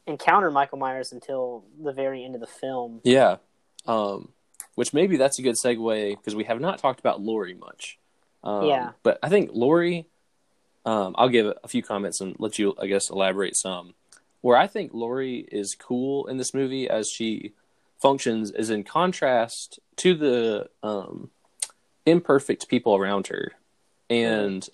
[0.06, 3.00] encounter Michael Myers until the very end of the film.
[3.04, 3.36] Yeah.
[3.86, 4.30] Um,
[4.74, 7.98] which maybe that's a good segue because we have not talked about Laurie much.
[8.42, 8.90] Um, Yeah.
[9.02, 10.06] But I think Laurie,
[10.84, 13.94] um, I'll give a few comments and let you, I guess, elaborate some.
[14.40, 17.52] Where I think Laurie is cool in this movie as she
[17.98, 21.30] functions is in contrast to the um,
[22.04, 23.52] imperfect people around her
[24.10, 24.68] and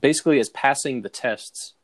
[0.00, 1.74] basically is passing the tests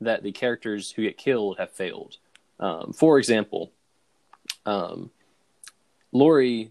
[0.00, 2.18] that the characters who get killed have failed.
[2.60, 3.72] Um, for example,
[4.64, 5.10] um,
[6.12, 6.70] Laurie,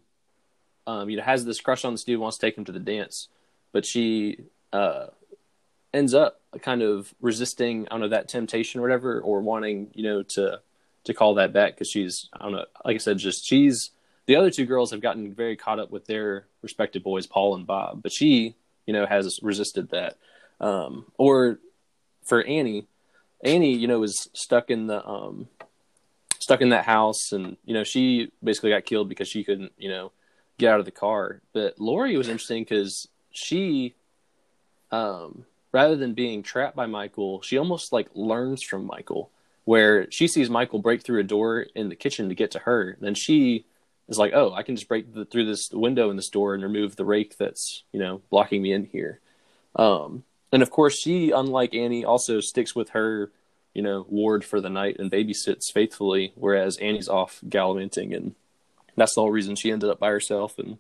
[0.88, 2.80] um, you know, has this crush on this dude, wants to take him to the
[2.80, 3.28] dance,
[3.74, 4.38] but she
[4.72, 5.08] uh,
[5.96, 10.04] ends up kind of resisting, I don't know, that temptation or whatever, or wanting, you
[10.04, 10.60] know, to
[11.06, 13.92] to call that back because she's, I don't know, like I said, just she's
[14.26, 17.68] the other two girls have gotten very caught up with their respective boys, Paul and
[17.68, 20.18] Bob, but she, you know, has resisted that.
[20.60, 21.60] Um, or
[22.24, 22.88] for Annie,
[23.44, 25.48] Annie, you know, was stuck in the um,
[26.40, 29.90] stuck in that house, and you know she basically got killed because she couldn't you
[29.90, 30.12] know
[30.58, 31.42] get out of the car.
[31.54, 33.94] But Laurie was interesting because she,
[34.92, 35.46] um,
[35.76, 39.30] rather than being trapped by Michael, she almost like learns from Michael,
[39.66, 42.96] where she sees Michael break through a door in the kitchen to get to her,
[43.02, 43.66] then she
[44.08, 46.64] is like, oh, I can just break the, through this window in this door and
[46.64, 49.20] remove the rake that's you know blocking me in here.
[49.76, 53.34] Um, and of course, she, unlike Annie, also sticks with her,
[53.74, 58.34] you know, ward for the night and babysits faithfully, whereas Annie's off gallivanting, and
[58.96, 60.78] that's the whole reason she ended up by herself and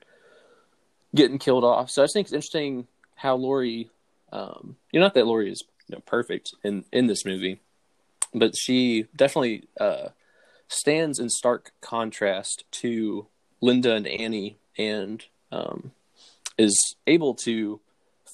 [1.13, 1.89] getting killed off.
[1.89, 3.89] So I think it's interesting how Laurie,
[4.31, 7.59] um, you know, not that Laurie is you know, perfect in in this movie,
[8.33, 10.09] but she definitely uh,
[10.67, 13.27] stands in stark contrast to
[13.61, 15.91] Linda and Annie, and um,
[16.57, 17.79] is able to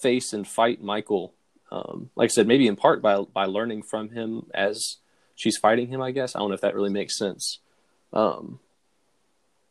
[0.02, 1.34] face and fight Michael.
[1.72, 4.98] Um, like I said, maybe in part by by learning from him as
[5.36, 6.02] she's fighting him.
[6.02, 7.60] I guess I don't know if that really makes sense.
[8.14, 8.60] Um,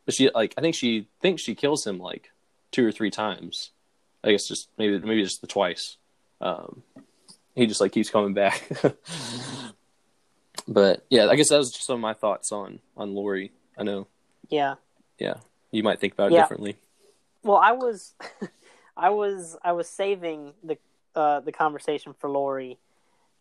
[0.05, 2.31] but she like I think she thinks she kills him like
[2.71, 3.71] two or three times.
[4.23, 5.97] I guess just maybe maybe just the twice.
[6.41, 6.83] Um,
[7.55, 8.67] he just like keeps coming back.
[10.67, 13.51] but yeah, I guess that was just some of my thoughts on on Laurie.
[13.77, 14.07] I know.
[14.49, 14.75] Yeah.
[15.19, 15.35] Yeah,
[15.71, 16.41] you might think about it Yeah.
[16.41, 16.77] differently.
[17.43, 18.13] Well, I was,
[18.97, 20.77] I was, I was saving the
[21.15, 22.77] uh, the conversation for Laurie,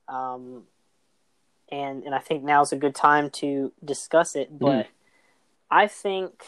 [0.09, 0.64] um,
[1.70, 4.59] and and I think now's a good time to discuss it.
[4.59, 4.88] But
[5.70, 6.44] I think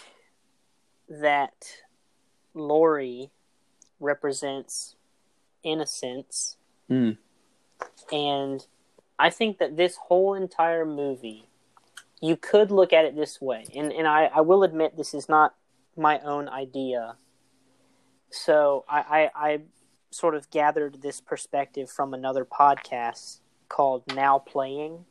[1.08, 1.76] that
[2.54, 3.30] Laurie
[4.00, 4.96] represents
[5.62, 6.56] innocence,
[6.90, 7.16] Mm.
[8.12, 8.66] and
[9.18, 11.48] I think that this whole entire movie,
[12.20, 15.28] you could look at it this way, and and I, I will admit this is
[15.28, 15.54] not
[15.96, 17.16] my own idea.
[18.30, 19.60] So I, I, I
[20.10, 25.04] sort of gathered this perspective from another podcast called Now Playing,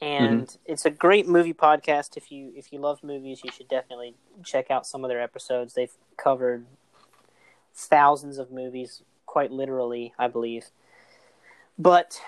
[0.00, 2.16] and it's a great movie podcast.
[2.16, 5.74] If you if you love movies, you should definitely check out some of their episodes.
[5.74, 6.66] They've covered
[7.74, 10.64] thousands of movies, quite literally, I believe.
[11.78, 12.20] But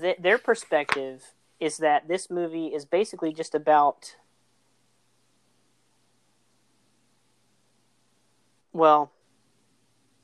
[0.00, 4.16] th- their perspective is that this movie is basically just about
[8.72, 9.10] well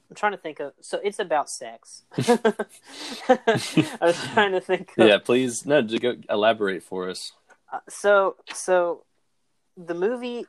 [0.08, 5.08] i'm trying to think of so it's about sex i was trying to think of,
[5.08, 7.32] Yeah, please no, to go elaborate for us.
[7.72, 9.02] uh, so so
[9.76, 10.46] the movie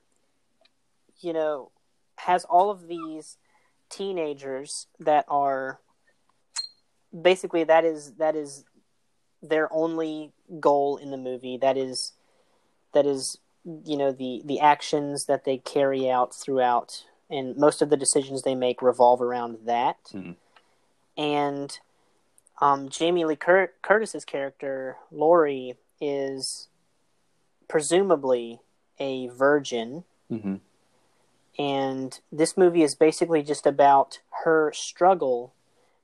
[1.21, 1.71] you know
[2.17, 3.37] has all of these
[3.95, 5.79] teenagers that are
[7.19, 8.65] basically that is that is
[9.41, 11.57] their only goal in the movie.
[11.57, 12.13] That is
[12.93, 13.37] that is
[13.85, 18.41] you know the the actions that they carry out throughout and most of the decisions
[18.43, 19.97] they make revolve around that.
[20.13, 20.35] Mhm.
[21.17, 21.79] and
[22.61, 26.69] um, Jamie Lee Cur- Curtis's character Laurie is
[27.67, 28.61] presumably
[28.99, 30.03] a virgin.
[30.29, 30.55] Hmm
[31.57, 35.53] and this movie is basically just about her struggle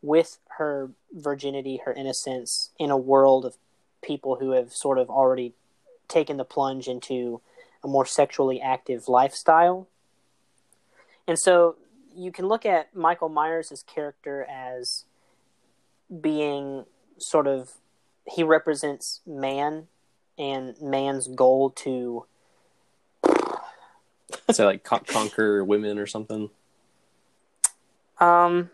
[0.01, 3.57] with her virginity, her innocence in a world of
[4.01, 5.53] people who have sort of already
[6.07, 7.41] taken the plunge into
[7.83, 9.87] a more sexually active lifestyle.
[11.27, 11.75] And so
[12.15, 15.05] you can look at Michael Myers' character as
[16.19, 16.85] being
[17.17, 17.71] sort of
[18.25, 19.87] he represents man
[20.37, 22.25] and man's goal to
[24.51, 26.49] Say like con- conquer women or something.
[28.19, 28.69] Um,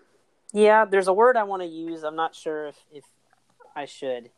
[0.53, 2.03] yeah, there's a word I want to use.
[2.03, 3.03] I'm not sure if, if
[3.75, 4.29] I should.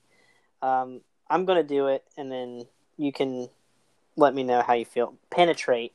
[0.62, 2.66] Um, I'm going to do it, and then
[2.98, 3.50] you can
[4.16, 5.16] let me know how you feel.
[5.30, 5.94] Penetrate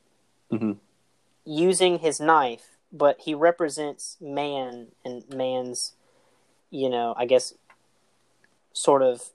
[0.49, 0.73] hmm
[1.45, 5.93] using his knife, but he represents man and man's,
[6.71, 7.53] you know, I guess,
[8.73, 9.29] sort of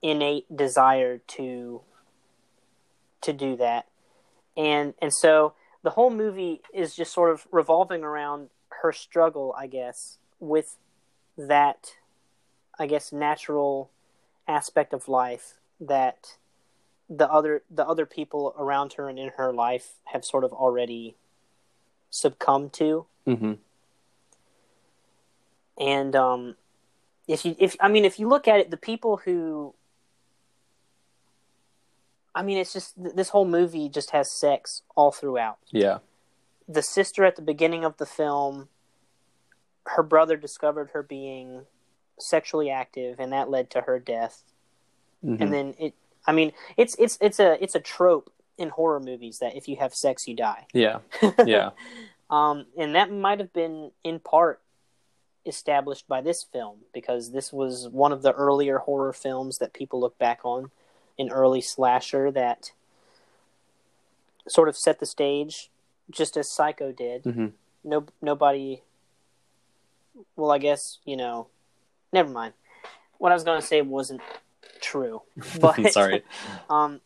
[0.00, 1.82] innate desire to
[3.20, 3.86] to do that,
[4.56, 8.50] and and so the whole movie is just sort of revolving around
[8.82, 10.76] her struggle, I guess, with
[11.36, 11.94] that,
[12.78, 13.90] I guess, natural
[14.46, 16.36] aspect of life that
[17.08, 21.16] the other the other people around her and in her life have sort of already
[22.10, 23.06] succumbed to.
[23.26, 23.52] Hmm
[25.78, 26.56] and um
[27.26, 29.74] if you if i mean if you look at it the people who
[32.34, 35.98] i mean it's just this whole movie just has sex all throughout Yeah.
[36.68, 38.68] the sister at the beginning of the film
[39.86, 41.66] her brother discovered her being
[42.18, 44.42] sexually active and that led to her death
[45.24, 45.40] Mhm.
[45.40, 45.94] and then it
[46.26, 49.76] i mean it's it's it's a it's a trope in horror movies that if you
[49.76, 50.98] have sex you die yeah.
[51.44, 51.70] Yeah.
[52.30, 54.60] um and that might have been in part
[55.44, 59.98] established by this film because this was one of the earlier horror films that people
[59.98, 60.70] look back on
[61.18, 62.72] an early slasher that
[64.48, 65.70] sort of set the stage,
[66.10, 67.22] just as Psycho did.
[67.24, 67.46] hmm
[67.84, 68.82] No, nobody.
[70.36, 71.48] Well, I guess you know.
[72.12, 72.54] Never mind.
[73.18, 74.20] What I was going to say wasn't
[74.80, 75.22] true.
[75.60, 76.22] But Sorry.
[76.70, 77.00] Um,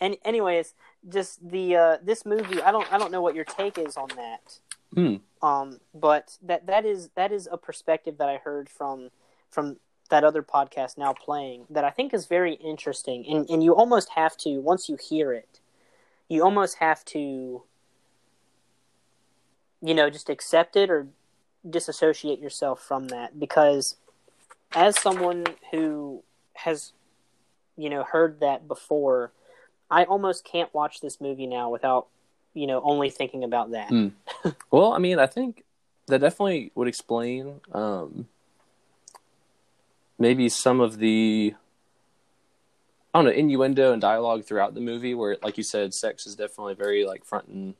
[0.00, 0.74] and anyways,
[1.08, 2.60] just the uh, this movie.
[2.62, 4.58] I don't I don't know what your take is on that.
[4.94, 5.16] Hmm.
[5.46, 9.10] Um, but that that is that is a perspective that I heard from
[9.50, 9.76] from
[10.10, 13.24] that other podcast now playing that I think is very interesting.
[13.26, 15.60] And and you almost have to once you hear it,
[16.28, 17.62] you almost have to
[19.82, 21.08] you know just accept it or
[21.68, 23.96] disassociate yourself from that because
[24.74, 26.22] as someone who
[26.54, 26.92] has
[27.76, 29.30] you know heard that before
[29.90, 32.06] i almost can't watch this movie now without
[32.54, 34.08] you know only thinking about that Hmm.
[34.70, 35.64] Well, I mean, I think
[36.06, 38.26] that definitely would explain um,
[40.20, 41.54] maybe some of the
[43.12, 46.36] I don't know innuendo and dialogue throughout the movie, where, like you said, sex is
[46.36, 47.74] definitely very like front and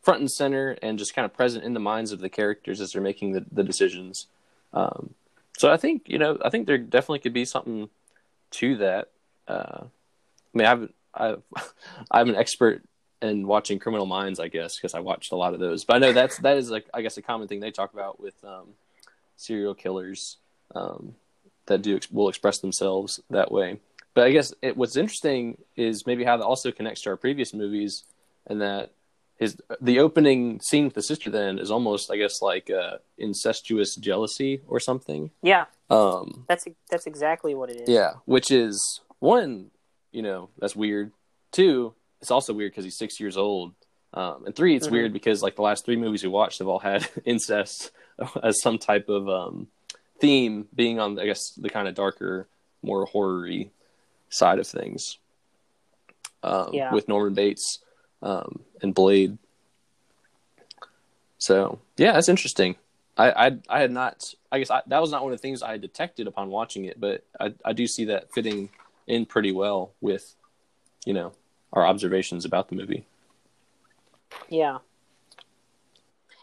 [0.00, 2.92] front and center, and just kind of present in the minds of the characters as
[2.92, 4.28] they're making the, the decisions.
[4.72, 5.14] Um,
[5.58, 7.88] so I think you know, I think there definitely could be something
[8.52, 9.10] to that.
[9.48, 11.42] Uh, I mean, I've, I've
[12.12, 12.84] I'm an expert
[13.20, 15.84] in watching Criminal Minds, I guess, because I watched a lot of those.
[15.84, 18.20] But I know that's that is like I guess a common thing they talk about
[18.20, 18.68] with um,
[19.36, 20.36] serial killers
[20.76, 21.16] um,
[21.66, 23.78] that do will express themselves that way.
[24.14, 27.52] But I guess it, what's interesting is maybe how that also connects to our previous
[27.52, 28.04] movies,
[28.46, 28.92] and that
[29.36, 33.94] his the opening scene with the sister then is almost I guess like uh, incestuous
[33.96, 35.30] jealousy or something.
[35.42, 39.70] yeah Um, that's that's exactly what it is yeah, which is one,
[40.12, 41.12] you know, that's weird.
[41.52, 43.74] Two, it's also weird because he's six years old.
[44.14, 44.92] Um, and 3 it's Mhm.
[44.92, 47.90] weird because like the last three movies we watched have all had incest
[48.42, 49.68] as some type of um,
[50.20, 52.48] theme, being on I guess the kind of darker,
[52.82, 53.70] more horror-y
[54.28, 55.18] side of things.
[56.42, 56.92] Um, Yeah.
[56.92, 57.80] With Norman Bates
[58.22, 59.38] um, and Blade.
[61.38, 62.76] So yeah, that's interesting.
[63.16, 64.34] I, I I had not.
[64.52, 67.00] I guess I, that was not one of the things I detected upon watching it,
[67.00, 68.68] but I I do see that fitting
[69.06, 70.34] in pretty well with,
[71.04, 71.32] you know,
[71.72, 73.06] our observations about the movie.
[74.48, 74.78] yeah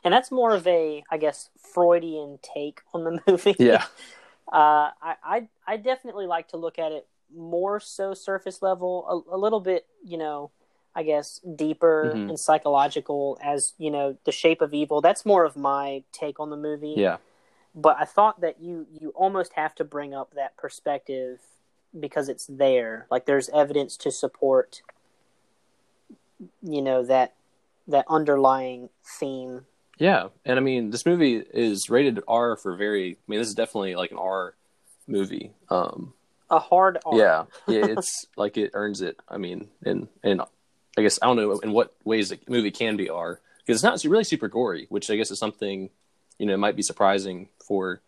[0.04, 3.86] and that's more of a i guess freudian take on the movie Yeah.
[4.52, 9.36] uh, I, I I definitely like to look at it more so surface level, a,
[9.36, 10.52] a little bit, you know,
[10.94, 12.30] I guess deeper Mhm.
[12.30, 15.02] and psychological as you know, the shape of evil.
[15.02, 16.94] That's more of my take on the movie.
[16.98, 17.18] Yeah.
[17.74, 21.40] But I thought that you you almost have to bring up that perspective
[22.00, 23.08] because it's there.
[23.10, 24.84] Like there's evidence to support,
[26.62, 27.34] you know, that
[27.88, 29.66] that underlying theme.
[29.98, 33.12] Yeah, and I mean, this movie is rated R for very.
[33.12, 34.56] I mean, this is definitely like an R
[35.08, 35.52] movie.
[35.70, 36.14] Um,
[36.50, 37.18] A hard R.
[37.18, 39.18] yeah, yeah, it's like it earns it.
[39.30, 40.42] I mean, and and
[40.98, 43.84] I guess I don't know in what ways the movie can be R because it's
[43.84, 45.90] not really super gory, which I guess is something
[46.40, 48.02] you know might be surprising for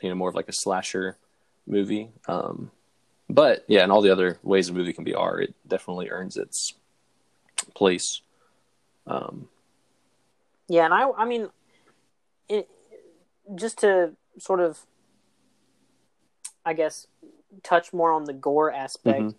[0.00, 1.16] you know more of like a slasher
[1.66, 2.10] movie.
[2.28, 2.70] Um,
[3.28, 6.36] but yeah, and all the other ways a movie can be R, it definitely earns
[6.36, 6.74] its
[7.74, 8.20] place.
[9.06, 9.48] Um,
[10.68, 11.48] Yeah, and I, I mean,
[12.48, 12.68] it,
[13.54, 14.86] just to sort of,
[16.64, 17.06] I guess,
[17.62, 19.34] touch more on the gore aspect, Mhm.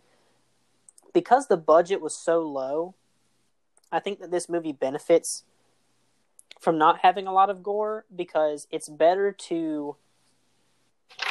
[1.14, 2.94] because the budget was so low,
[3.92, 5.44] I think that this movie benefits
[6.60, 9.96] from not having a lot of gore because it's better to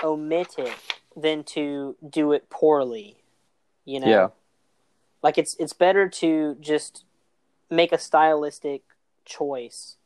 [0.03, 0.77] omit it
[1.17, 3.23] than to do it poorly.
[3.85, 4.29] You know, Yeah.
[5.23, 7.05] like it's it's better to just
[7.71, 8.83] make a stylistic
[9.25, 9.97] choice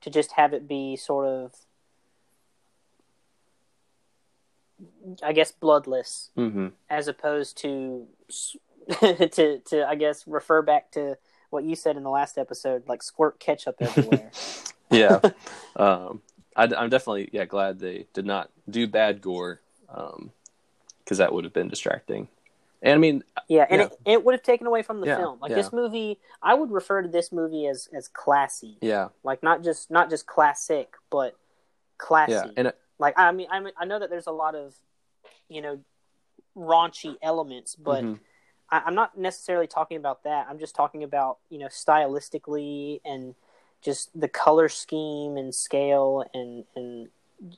[0.00, 1.54] to just have it be sort of
[5.22, 8.06] I guess bloodless hmm as opposed to
[9.00, 11.16] to to I guess refer back to
[11.50, 14.30] what you said in the last episode like squirt ketchup everywhere.
[14.90, 15.20] yeah.
[15.76, 16.22] Um
[16.56, 20.32] I, am definitely yeah glad they did not do bad gore um
[21.04, 22.28] because that would have been distracting
[22.82, 23.86] and i mean yeah, and Yeah.
[23.86, 25.40] It, it would have taken away from the Yeah, film.
[25.40, 25.56] Like yeah.
[25.56, 28.78] this movie, I would refer to this movie as as classy.
[28.80, 31.36] yeah Like not just not just classic, but
[31.98, 32.32] classy.
[32.32, 34.74] yeah and like I mean, I mean, I know that there's a lot of,
[35.48, 35.80] you know,
[36.56, 38.20] raunchy elements, but mhm.
[38.70, 40.46] I, I'm not necessarily talking about that.
[40.48, 43.34] I'm just talking about you know stylistically and
[43.82, 47.08] just the color scheme and scale and and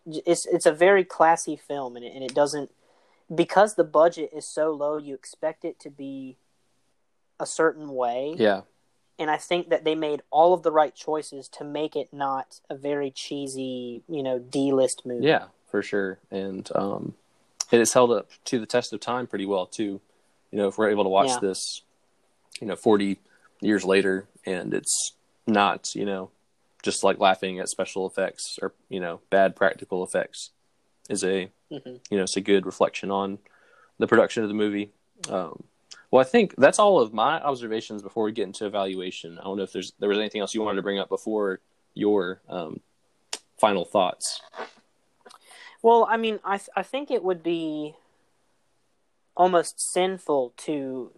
[0.07, 2.71] it's it's a very classy film and it, and it doesn't
[3.35, 4.97] because the budget is so low.
[4.99, 6.37] You expect it to be
[7.41, 8.63] a certain way, yeah
[9.19, 12.61] and I think that they made all of the right choices to make it not
[12.71, 15.27] a very cheesy, you know, D-list movie.
[15.27, 17.15] yeah for sure and um
[17.71, 20.01] it has held up to the test of time pretty well too
[20.51, 21.39] You know, if we're able to watch Yeah.
[21.41, 21.83] this,
[22.61, 23.19] you know, 40
[23.61, 25.13] years later and it's
[25.47, 26.31] not, you know,
[26.83, 30.51] just like laughing at special effects or, you know, bad practical effects
[31.09, 32.01] is a, Mhm.
[32.11, 33.39] you know, it's a good reflection on
[33.99, 34.93] the production of the movie.
[35.29, 35.65] Um,
[36.11, 39.39] well, I think that's all of my observations before we get into evaluation.
[39.39, 41.61] I don't know if there's there was anything else you wanted to bring up before
[41.95, 42.81] your um,
[43.59, 44.41] final thoughts.
[45.83, 47.95] Well, I mean, I th- I think it would be
[49.37, 51.11] almost sinful to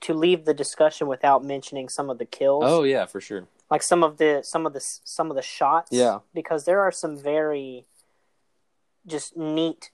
[0.00, 2.64] to leave the discussion without mentioning some of the kills.
[2.66, 3.46] Oh yeah, for sure.
[3.70, 5.90] like some of the some of the some of the shots.
[5.92, 6.20] Yeah.
[6.32, 7.84] because there are some very
[9.06, 9.90] just neat,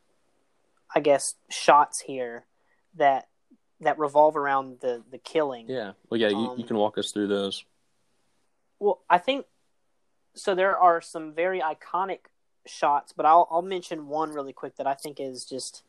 [0.94, 2.46] I guess, shots here
[2.96, 3.28] that
[3.80, 5.68] that revolve around the the killing.
[5.68, 5.92] Yeah.
[6.08, 7.64] Well, yeah, you, you can walk us through those.
[8.78, 9.46] Well, I think
[10.34, 10.54] so.
[10.54, 12.20] There are some very iconic
[12.66, 15.82] shots, but I'll I'll mention one really quick that I think is just.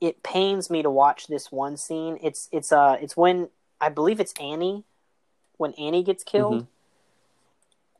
[0.00, 2.18] It pains me to watch this one scene.
[2.22, 3.48] It's it's uh it's when
[3.80, 4.84] I believe it's Annie,
[5.56, 6.62] when Annie gets killed.
[6.62, 6.66] Mhm.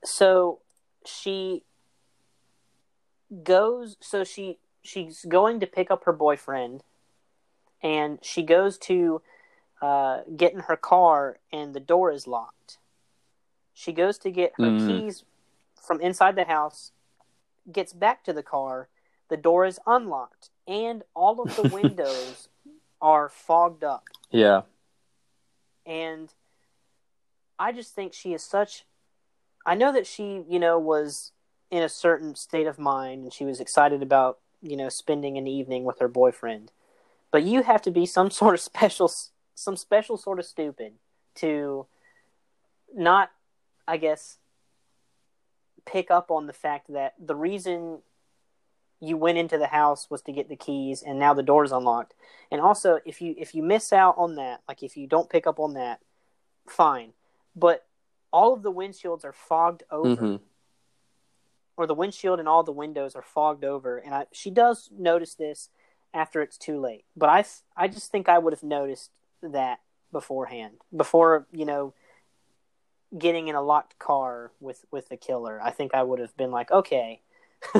[0.04, 0.60] So
[1.04, 1.64] she
[3.42, 3.96] goes.
[4.00, 4.58] So she
[4.88, 6.82] she's going to pick up her boyfriend,
[7.82, 9.22] and she goes to
[9.80, 12.78] uh, get in her car, and the door is locked.
[13.74, 14.86] She goes to get her Mm.
[14.86, 15.24] keys
[15.80, 16.92] from inside the house,
[17.70, 18.88] gets back to the car,
[19.28, 22.48] the door is unlocked, and all of the windows
[23.00, 24.04] are fogged up.
[24.30, 24.62] Yeah.
[25.86, 26.32] And
[27.58, 28.84] I just think she is such.
[29.64, 31.32] I know that she, you know, was
[31.70, 35.46] in a certain state of mind and she was excited about, you know, spending an
[35.46, 36.72] evening with her boyfriend.
[37.30, 39.12] But you have to be some sort of special,
[39.54, 40.94] some special sort of stupid
[41.36, 41.86] to
[42.94, 43.30] not,
[43.86, 44.38] I guess,
[45.84, 47.98] pick up on the fact that the reason
[49.00, 51.72] you went into the house was to get the keys and now the door is
[51.72, 52.14] unlocked.
[52.50, 55.46] And also if you if you miss out on that, like if you don't pick
[55.46, 56.00] up on that,
[56.68, 57.12] fine.
[57.54, 57.86] But
[58.32, 60.36] all of the windshields are fogged over hmm
[61.78, 65.34] or the windshield and all the windows are fogged over and I, she does notice
[65.34, 65.70] this
[66.12, 67.04] after it's too late.
[67.16, 67.44] But I
[67.76, 69.10] I just think I would have noticed
[69.42, 69.78] that
[70.12, 70.74] beforehand.
[70.94, 71.94] Before, you know,
[73.16, 75.60] getting in a locked car with with the killer.
[75.62, 77.20] I think I would have been like, "Okay,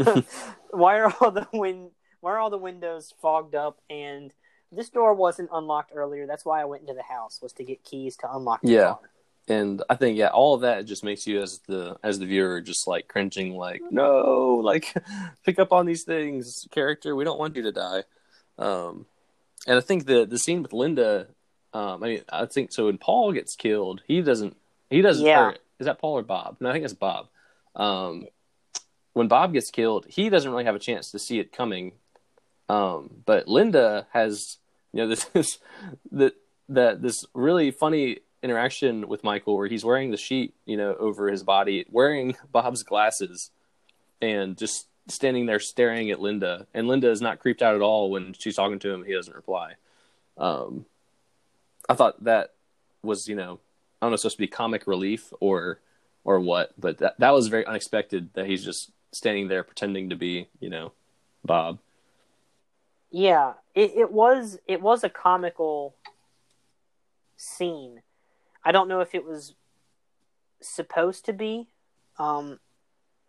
[0.70, 1.90] why are all the win-
[2.20, 4.32] why are all the windows fogged up and
[4.70, 6.26] this door wasn't unlocked earlier.
[6.26, 8.84] That's why I went into the house was to get keys to unlock the Yeah.
[8.94, 9.10] car.
[9.48, 12.60] And I think yeah, all of that just makes you as the as the viewer
[12.60, 14.94] just like cringing, like no, like
[15.44, 17.16] pick up on these things, character.
[17.16, 18.02] We don't want you to die.
[18.58, 19.06] Um,
[19.66, 21.28] and I think the the scene with Linda,
[21.72, 22.86] um, I mean, I think so.
[22.86, 24.56] When Paul gets killed, he doesn't.
[24.90, 25.24] He doesn't.
[25.24, 25.48] Yeah.
[25.48, 26.56] or is that Paul or Bob?
[26.60, 27.28] No, I think it's Bob.
[27.74, 28.26] Um,
[29.12, 31.92] when Bob gets killed, he doesn't really have a chance to see it coming.
[32.68, 34.58] Um, but Linda has,
[34.92, 35.58] you know, this this
[36.12, 36.34] that
[36.68, 41.30] that this really funny interaction with Michael where he's wearing the sheet, you know, over
[41.30, 43.50] his body, wearing Bob's glasses,
[44.20, 46.66] and just standing there staring at Linda.
[46.74, 49.04] And Linda is not creeped out at all when she's talking to him.
[49.04, 49.74] He doesn't reply.
[50.36, 50.84] Um,
[51.88, 52.52] I thought that
[53.02, 53.58] was, you know,
[54.00, 55.80] I don't know, supposed to be comic relief or
[56.24, 60.16] or what, but that that was very unexpected that he's just standing there pretending to
[60.16, 60.92] be, you know,
[61.44, 61.78] Bob.
[63.10, 65.94] Yeah, it, it was it was a comical
[67.36, 68.02] scene.
[68.68, 69.54] I don't know if it was
[70.60, 71.68] supposed to be,
[72.18, 72.60] um,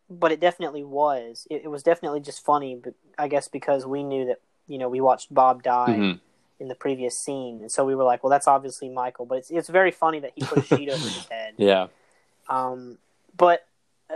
[0.10, 1.48] but it definitely was.
[1.50, 4.90] It, it was definitely just funny, but I guess because we knew that you know
[4.90, 6.20] we watched Bob die Mhm.
[6.60, 9.26] in the previous scene, and so we were like, well, that's obviously Michael.
[9.26, 11.54] But it's it's very funny that he put a sheet over his head.
[11.56, 11.88] Yeah.
[12.50, 12.98] Um,
[13.38, 13.66] but
[14.10, 14.16] uh,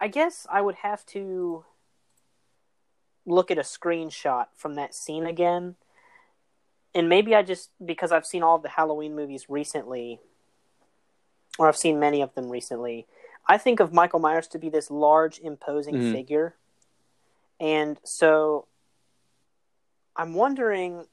[0.00, 1.66] I guess I would have to
[3.26, 5.76] look at a screenshot from that scene again.
[6.94, 10.20] And maybe I just, because I've seen all of the Halloween movies recently,
[11.58, 13.06] or I've seen many of them recently,
[13.46, 16.12] I think of Michael Myers to be this large, imposing Mhm.
[16.12, 16.56] figure.
[17.60, 18.66] And so
[20.16, 21.06] I'm wondering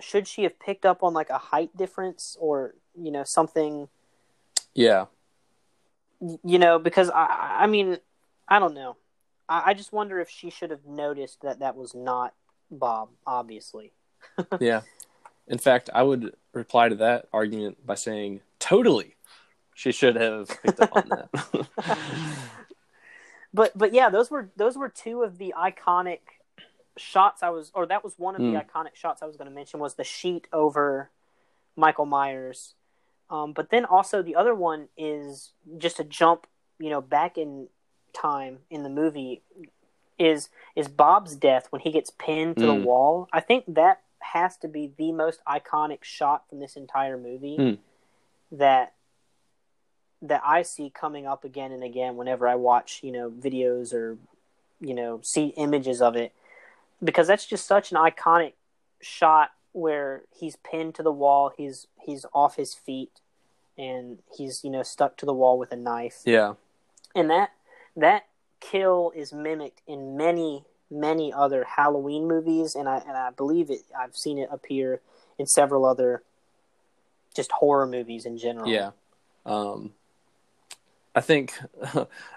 [0.00, 3.88] should she have picked up on like a height difference or, you know, something
[4.74, 5.06] Yeah.
[6.20, 7.98] you know because i i mean
[8.48, 8.96] i don't know
[9.48, 12.34] I, I just wonder if she should have noticed that that was not
[12.70, 13.92] bob obviously
[14.60, 14.82] Yeah.
[15.46, 19.16] In fact, I would reply to that argument by saying, totally.
[19.74, 21.66] She should have picked up on that.
[23.52, 26.20] but but yeah those were those were two of the iconic
[26.96, 28.64] shots i was or that was one of the Mm.
[28.64, 31.10] iconic shots i was going to mention was the sheet over
[31.76, 32.74] michael myers
[33.30, 36.46] um, but then also the other one is just a jump
[36.78, 37.68] you know back in
[38.12, 39.42] time in the movie
[40.18, 42.66] is is bob's death when he gets pinned to Mm.
[42.68, 44.02] the wall i think that
[44.32, 47.74] has to be the most iconic shot from this entire movie Hmm.
[48.56, 48.92] that
[50.22, 54.16] that I see coming up again and again whenever I watch, you know, videos or
[54.80, 56.32] you know, see images of it
[57.02, 58.52] because that's just such an iconic
[59.00, 63.20] shot where he's pinned to the wall, he's he's off his feet
[63.76, 66.22] and he's, you know, stuck to the wall with a knife.
[66.24, 66.54] Yeah.
[67.14, 67.50] And that
[67.96, 68.26] that
[68.60, 70.64] kill is mimicked in many
[70.94, 75.00] many other Halloween movies and I and I believe it I've seen it appear
[75.38, 76.22] in several other
[77.34, 78.68] just horror movies in general.
[78.68, 78.90] Yeah.
[79.44, 79.92] Um,
[81.14, 81.52] I think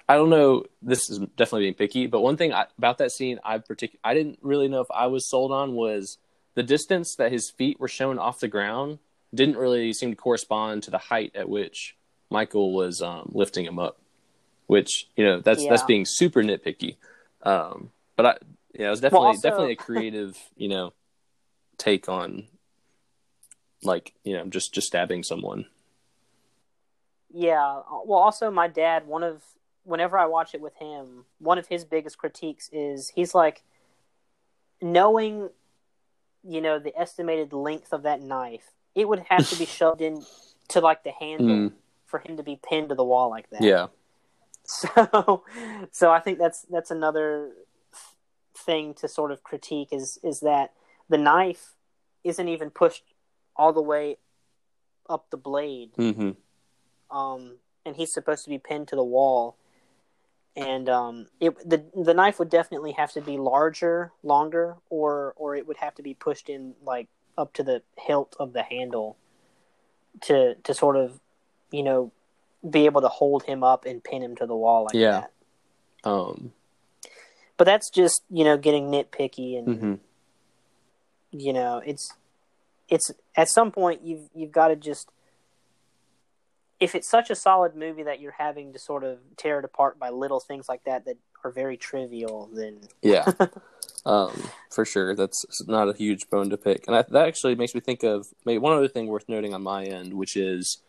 [0.10, 0.66] I don't know.
[0.82, 4.14] This is definitely being picky, but one thing I, about that scene, I partic- I
[4.14, 6.18] didn't really know if I was sold on was
[6.56, 9.00] the distance that his feet were shown off the ground
[9.34, 11.96] didn't really seem to correspond to the height at which
[12.30, 13.98] Michael was um, lifting him up.
[14.68, 16.98] Which you know that's that's being super nitpicky.
[17.42, 18.38] Um, but I
[18.74, 20.92] yeah, it was definitely also- definitely a creative you know
[21.78, 22.48] take on
[23.84, 25.66] like you know just just stabbing someone.
[27.34, 27.82] Yeah.
[28.06, 29.06] Well, also my dad.
[29.08, 29.44] One of
[29.84, 33.64] whenever I watch it with him, one of his biggest critiques is he's like,
[34.82, 35.50] knowing,
[36.44, 40.26] you know, the estimated length of that knife, it would have to be shoved in
[40.70, 41.72] to like the handle Mm.
[42.06, 43.62] for him to be pinned to the wall like that.
[43.62, 43.88] Yeah.
[44.70, 45.44] So,
[45.92, 47.52] so I think that's that's another
[48.68, 50.74] thing to sort of critique is is that
[51.10, 51.74] the knife
[52.24, 53.06] isn't even pushed
[53.56, 54.18] all the way
[55.10, 56.32] up the blade hmm
[57.10, 59.56] um, and he's supposed to be pinned to the wall.
[60.56, 65.56] And um, it the the knife would definitely have to be larger, longer, or or
[65.56, 67.08] it would have to be pushed in like
[67.38, 69.18] up to the hilt of the handle
[70.22, 71.20] to to sort of
[71.72, 72.12] you know
[72.68, 75.12] be able to hold him up and pin him to the wall like Yeah.
[75.12, 75.32] that.
[76.04, 76.54] Um,
[77.58, 80.00] But that's just you know getting nitpicky and mhm.
[81.32, 82.14] you know it's
[82.88, 85.10] it's at some point you've you've got to just
[86.80, 89.98] if it's such a solid movie that you're having to sort of tear it apart
[89.98, 93.32] by little things like that that are very trivial then Yeah.
[94.06, 94.32] um,
[94.72, 95.16] for sure.
[95.16, 96.86] That's not a huge bone to pick.
[96.88, 99.64] And I, that actually makes me think of maybe one other thing worth noting on
[99.64, 100.80] my end, which is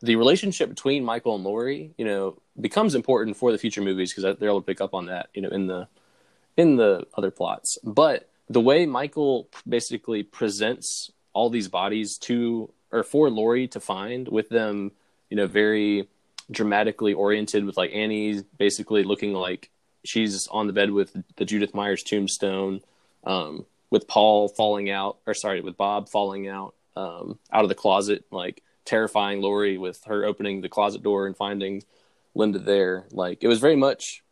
[0.00, 4.36] the relationship between Michael and Laurie, you know, becomes important for the future movies because
[4.38, 5.88] they're able to pick up on that, you know, in the
[6.56, 7.78] in the other plots.
[7.82, 14.28] But the way Michael basically presents all these bodies to or for Laurie to find
[14.28, 14.92] with them,
[15.30, 16.08] you know, very
[16.50, 19.70] dramatically oriented with like Annie basically looking like
[20.04, 22.80] she's on the bed with the Judith Myers tombstone,
[23.24, 27.74] um, with Paul falling out, or sorry, with Bob falling out um, out of the
[27.74, 31.82] closet, like terrifying Laurie with her opening the closet door and finding
[32.34, 33.06] Linda there.
[33.10, 34.22] Like it was very much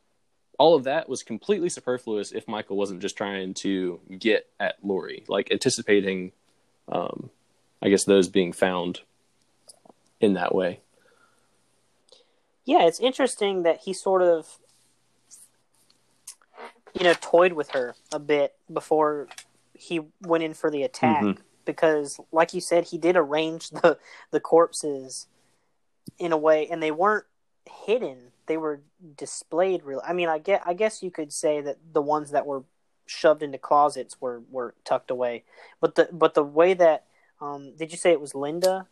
[0.63, 5.25] all of that was completely superfluous if Michael wasn't just trying to get at Laurie,
[5.27, 6.31] like anticipating,
[6.89, 7.31] um,
[7.83, 9.01] I guess those being found
[10.21, 10.79] in that way.
[12.65, 14.59] yeah it's interesting that he sort of
[16.95, 19.27] you know toyed with her a bit before
[19.75, 21.39] he went in for the attack Mhm.
[21.65, 23.99] because like you said he did arrange the
[24.31, 25.27] the corpses
[26.19, 27.27] in a way and they weren't
[27.87, 28.81] hidden they were
[29.17, 32.47] displayed real i mean i get i guess you could say that the ones that
[32.47, 32.63] were
[33.07, 35.43] shoved into closets were were tucked away
[35.81, 37.05] but the but the way that
[37.41, 38.87] um did you say it was linda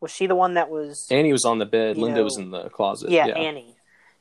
[0.00, 1.96] was she the one that was Annie was on the bed.
[1.96, 3.10] Linda know- was in the closet.
[3.10, 3.34] yeah, yeah.
[3.34, 3.76] Annie.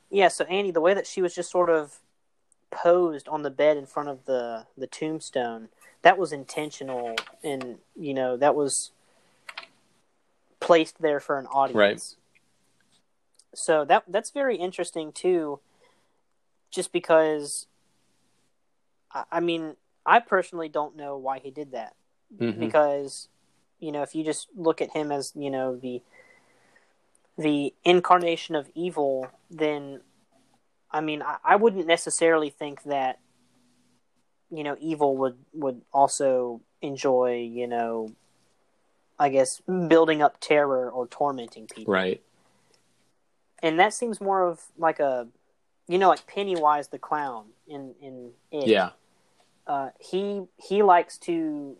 [0.10, 2.00] Yeah, so Annie, the way that she was just sort of
[2.72, 5.70] posed on the bed in front of the the tombstone,
[6.02, 8.92] that was intentional, and you know that was
[10.60, 11.78] placed there for an audience.
[11.78, 12.02] Right.
[13.54, 15.60] So that that's very interesting too,
[16.72, 17.68] just because.
[19.12, 19.76] I, I mean,
[20.06, 21.96] I personally don't know why he did that
[22.38, 22.60] Mhm.
[22.60, 23.28] because
[23.80, 26.02] you know if you just look at him as you know the
[27.38, 30.02] the incarnation of evil then
[30.92, 33.20] i mean I, I wouldn't necessarily think that
[34.52, 38.12] you know evil would would also enjoy you know
[39.18, 42.22] i guess building up terror or tormenting people Right.
[43.62, 45.28] And that seems more of like a
[45.88, 48.92] you know like pennywise the clown in in it Yeah.
[49.68, 51.78] uh, he he likes to,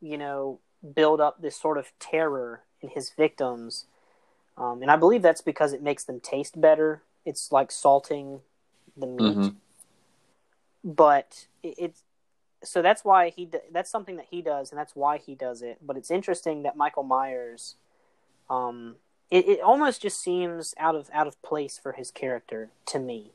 [0.00, 0.58] you know,
[0.94, 3.86] build up this sort of terror in his victims,
[4.58, 7.02] um, and I believe that's because it makes them taste better.
[7.24, 8.40] It's like salting
[8.94, 9.54] the meat, Mhm.
[10.84, 12.02] but it, it's
[12.64, 15.78] so that's why he that's something that he does, and that's why he does it.
[15.80, 17.76] But it's interesting that Michael Myers,
[18.50, 18.96] um,
[19.32, 23.32] it, it almost just seems out of out of place for his character to me.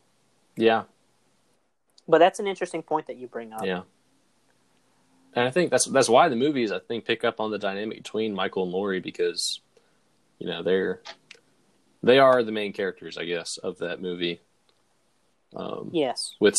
[0.55, 0.83] Yeah.
[2.07, 3.65] But that's an interesting point that you bring up.
[3.65, 3.81] Yeah.
[5.33, 7.97] and I think that's that's why the movies I think pick up on the dynamic
[7.97, 9.59] between Michael and Laurie because
[10.39, 11.01] you know they're
[12.03, 14.39] they are the main characters, I guess, of that movie.
[15.55, 16.35] Um, Yes.
[16.39, 16.55] with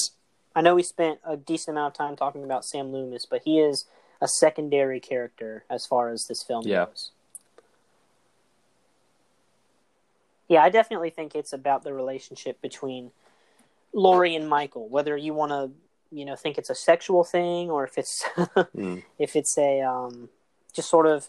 [0.57, 3.61] I know we spent a decent amount of time talking about Sam Loomis, but he
[3.61, 3.87] is
[4.21, 6.87] a secondary character as far as this film Yeah.
[6.87, 7.13] goes.
[10.49, 13.11] Yeah, I definitely think it's about the relationship between
[13.93, 14.89] Laurie and Michael.
[14.89, 15.71] Whether you want to,
[16.11, 20.31] you know, think it's a sexual thing or if it's mm, if it's a um,
[20.73, 21.29] just sort of,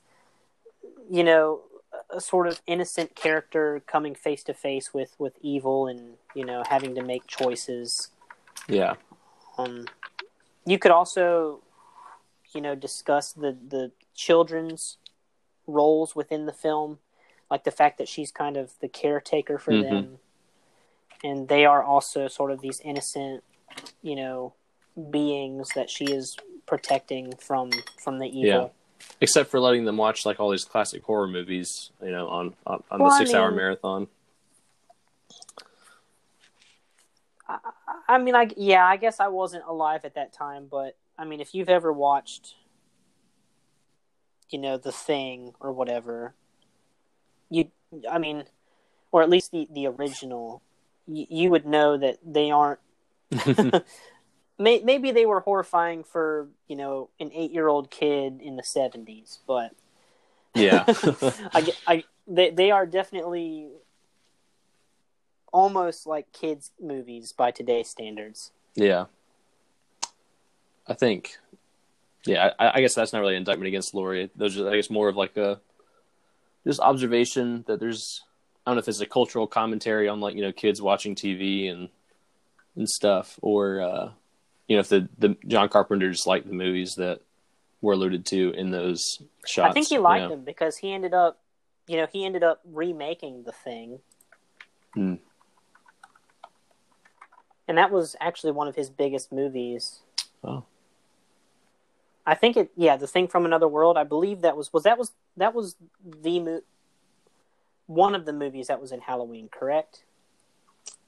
[1.10, 1.62] you know,
[2.10, 6.64] a sort of innocent character coming face to face with with evil and you know
[6.70, 8.10] having to make choices.
[8.68, 8.96] yeah,
[9.58, 9.86] Um,
[10.66, 11.62] you could also,
[12.54, 14.98] you know, discuss the the children's
[15.68, 17.00] roles within the film,
[17.50, 19.90] like the fact that she's kind of the caretaker for Mhm.
[19.90, 20.20] them,
[21.24, 23.44] and they are also sort of these innocent,
[24.02, 24.54] you know,
[25.10, 26.36] beings that she is
[26.66, 27.72] protecting from
[28.04, 28.42] from the evil.
[28.66, 28.70] Yeah.
[29.22, 32.84] except for letting them watch like all these classic horror movies, you know, on on,
[32.92, 34.08] on Well, the I six hour mean- marathon.
[38.08, 41.40] I mean, I yeah, I guess I wasn't alive at that time, but I mean,
[41.40, 42.56] if you've ever watched,
[44.50, 46.36] you know, The Thing or whatever,
[47.50, 47.70] you,
[48.10, 48.44] I mean,
[49.12, 50.62] or at least the the original,
[51.08, 52.80] you, you would know that they aren't.
[54.60, 58.64] may, maybe they were horrifying for you know an eight year old kid in the
[58.64, 59.72] seventies, but
[60.54, 60.84] yeah,
[61.54, 63.70] I, I they they are definitely
[65.52, 68.52] almost like kids movies by today's standards.
[68.76, 69.06] yeah.
[70.90, 71.38] I think,
[72.26, 74.32] yeah, I, I guess that's not really an indictment against Laurie.
[74.36, 75.62] Those are, I guess, more of like a
[76.70, 78.24] just observation that there's.
[78.66, 81.72] I don't know if it's a cultural commentary on like you know kids watching TV
[81.72, 81.90] and
[82.76, 84.12] and stuff, or uh,
[84.68, 87.22] you know if the the John Carpenter just liked the movies that
[87.82, 89.72] were alluded to in those shots.
[89.72, 90.30] I think he you liked know.
[90.30, 91.40] them because he ended up,
[91.88, 94.00] you know, he ended up remaking the thing.
[94.94, 95.16] Hmm.
[97.68, 100.00] And that was actually one of his biggest movies.
[100.44, 100.66] Oh.
[102.30, 103.98] I think it, yeah, the thing from another world.
[103.98, 105.76] I believe that was was that was that was
[106.06, 106.62] the mo-
[107.88, 110.04] one of the movies that was in Halloween, correct?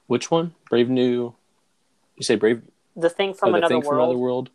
[0.07, 0.55] Which one?
[0.67, 1.35] Brave New.
[2.15, 2.63] You say Brave
[2.95, 4.49] The thing from oh, the another thing world from another world.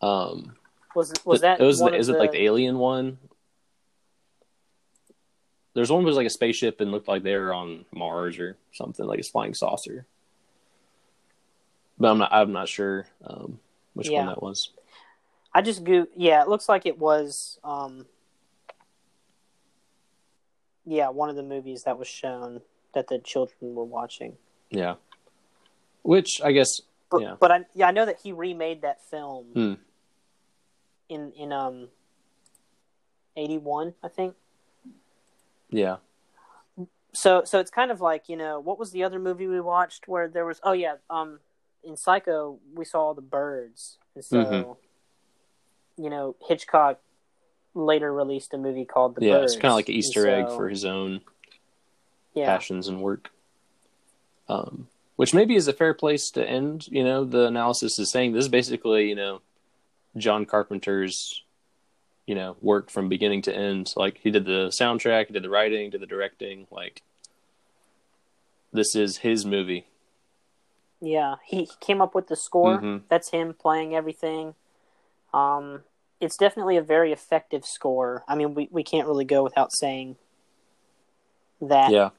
[0.00, 0.56] Um,
[0.94, 3.18] was was that it was one the, is it like the alien one?
[5.74, 8.56] There's one that was like a spaceship and looked like they were on Mars or
[8.72, 10.06] something, like a flying saucer.
[11.98, 12.32] But I'm not.
[12.32, 13.58] I'm not sure um,
[13.92, 14.20] which Yeah.
[14.20, 14.70] one that was.
[15.58, 16.06] I just go.
[16.14, 17.58] Yeah, it looks like it was.
[17.64, 18.06] Um,
[20.86, 22.60] yeah, one of the movies that was shown
[22.94, 24.36] that the children were watching.
[24.70, 24.94] Yeah.
[26.02, 26.80] Which I guess.
[27.10, 27.34] But Yeah.
[27.40, 29.74] but I yeah I know that he remade that film Hmm.
[31.08, 31.88] in in um
[33.36, 34.36] eighty one I think.
[35.70, 35.96] Yeah.
[37.12, 40.06] So so it's kind of like you know what was the other movie we watched
[40.06, 41.40] where there was oh yeah um
[41.82, 44.76] in Psycho we saw the birds and so Mhm.
[45.98, 47.00] You know Hitchcock
[47.74, 49.38] later released a movie called the yeah.
[49.38, 49.52] birds.
[49.52, 51.20] It's kind of like an Easter egg for his own
[52.34, 53.30] yeah passions and work.
[54.48, 56.86] Um, which maybe is a fair place to end.
[56.88, 59.42] You know, the analysis is saying this is basically, you know,
[60.16, 61.42] John Carpenter's,
[62.26, 63.92] you know, work from beginning to end.
[63.96, 66.66] Like he did the soundtrack, he did the writing, did the directing.
[66.70, 67.02] Like
[68.72, 69.86] this is his movie.
[71.00, 72.78] Yeah, he, came up with the score.
[72.80, 73.02] Mhm.
[73.08, 74.54] That's him playing everything.
[75.32, 75.82] Um,
[76.20, 78.24] it's definitely a very effective score.
[78.28, 80.16] I mean, we, we can't really go without saying
[81.60, 81.90] that.
[81.92, 82.10] Yeah,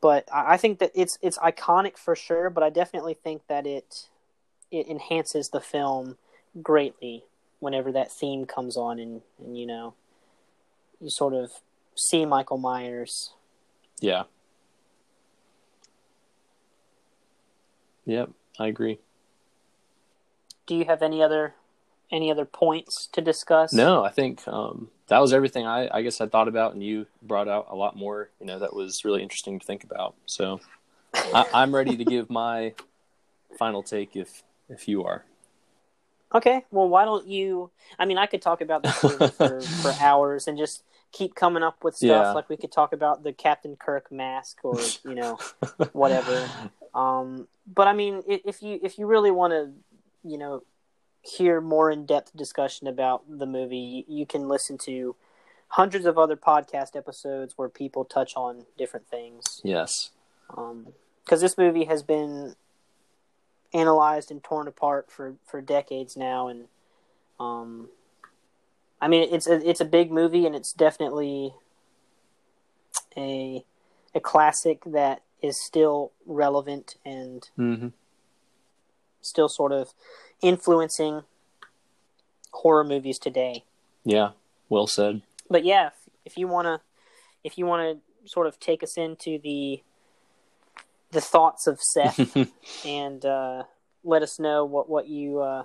[0.00, 2.50] But I, think that it's it's iconic for sure.
[2.50, 4.08] But I definitely think that it
[4.70, 6.16] it enhances the film
[6.62, 7.24] greatly
[7.58, 9.94] whenever that theme comes on, and and you know,
[11.00, 11.50] you sort of
[11.96, 13.32] see Michael Myers.
[14.00, 14.24] yeah,
[18.04, 18.30] yep.
[18.58, 19.00] I agree.
[20.66, 21.54] Do you have any other
[22.10, 23.72] any other points to discuss?
[23.72, 27.06] No, I think um, that was everything I, I guess I thought about, and you
[27.22, 28.30] brought out a lot more.
[28.40, 30.14] You know, that was really interesting to think about.
[30.26, 30.60] So
[31.14, 32.74] I, I'm ready to give my
[33.58, 35.24] final take if if you are.
[36.34, 37.70] Okay, well, why don't you?
[37.98, 40.82] I mean, I could talk about this for, for hours and just
[41.12, 42.08] keep coming up with stuff.
[42.08, 42.32] Yeah.
[42.32, 45.38] Like we could talk about the Captain Kirk mask or you know
[45.92, 46.48] whatever.
[46.94, 49.70] Um, but I mean, if you if you really want to,
[50.24, 50.62] you know,
[51.26, 55.16] hear more in depth discussion about the movie, you, can listen to
[55.68, 59.60] hundreds of other podcast episodes where people touch on different things.
[59.64, 60.10] Yes.
[60.48, 62.54] Because this movie has been
[63.74, 66.68] analyzed and torn apart for, for decades now, and
[67.38, 67.90] Um,
[69.00, 71.52] I mean, it's a it's a big movie, and it's definitely
[73.16, 73.64] a
[74.14, 77.88] a classic that is still relevant and Mm-hmm.
[79.20, 79.92] still sort of
[80.42, 81.22] influencing
[82.52, 83.64] horror movies today.
[84.04, 84.30] Yeah,
[84.68, 85.22] well said.
[85.48, 85.92] But yeah, if,
[86.24, 86.80] if you want to
[87.44, 89.82] if you want to sort of take us into the
[91.12, 92.36] the thoughts of Seth
[92.84, 93.64] and uh,
[94.04, 95.64] let us know what what you uh,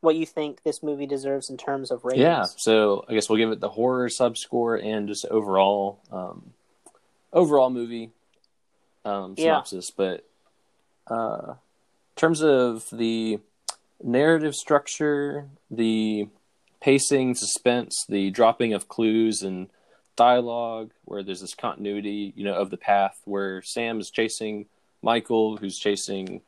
[0.00, 2.22] what you think this movie deserves in terms of ratings.
[2.22, 6.52] Yeah, so I guess we'll give it the horror subscore and just overall um,
[7.32, 8.10] overall movie
[9.04, 9.44] um, Yeah.
[9.62, 9.90] synopsis.
[9.90, 10.26] But
[11.06, 13.38] uh, in terms of the
[14.04, 16.28] narrative structure, the
[16.80, 19.68] pacing, suspense, the dropping of clues and
[20.16, 24.66] dialogue, where there's this continuity, you know, of the path where Sam is chasing
[25.02, 26.42] Michael, who's chasing,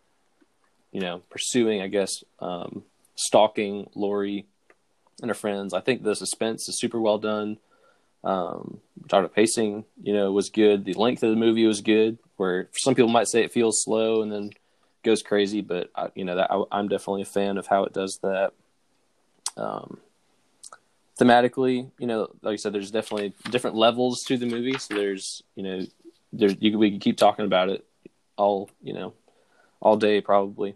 [0.92, 2.84] you know, pursuing, I guess, um,
[3.16, 4.46] stalking Laurie
[5.22, 5.72] and her friends.
[5.74, 7.58] I think the suspense is super well done.
[8.22, 10.84] Um, about pacing, you know, was good.
[10.84, 12.18] The length of the movie was good.
[12.36, 14.50] Where some people might say it feels slow and then
[15.06, 17.94] goes crazy, but I, you know, that I, I'm definitely a fan of how it
[17.94, 18.52] does that.
[19.56, 19.98] Um,
[21.18, 24.76] thematically, you know, like I said, there's definitely different levels to the movie.
[24.76, 25.86] So there's, you know,
[26.32, 27.86] there's you, we can keep talking about it
[28.36, 29.14] all, you know,
[29.80, 30.74] all day probably.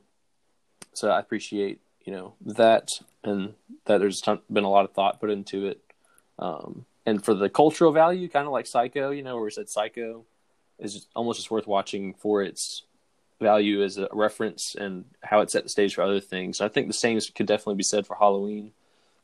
[0.95, 2.89] So I appreciate you know that
[3.23, 3.55] and
[3.85, 5.81] that there's ton, been a lot of thought put into it
[6.39, 9.69] um, and for the cultural value kind of like psycho you know where we said
[9.69, 10.25] psycho
[10.79, 12.83] is almost just worth watching for its
[13.41, 16.87] value as a reference and how it set the stage for other things i think
[16.87, 18.73] the same could definitely be said for halloween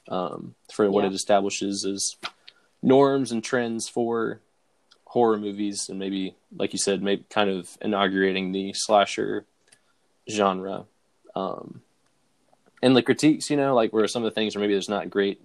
[0.08, 1.10] um, for what Yeah.
[1.10, 2.16] it establishes as
[2.82, 4.40] norms and trends for
[5.04, 9.44] horror movies and maybe like you said maybe kind of inaugurating the slasher
[10.30, 10.84] genre
[11.34, 11.82] um,
[12.82, 15.08] and the critiques, you know, like where some of the things are maybe there's not
[15.10, 15.40] great,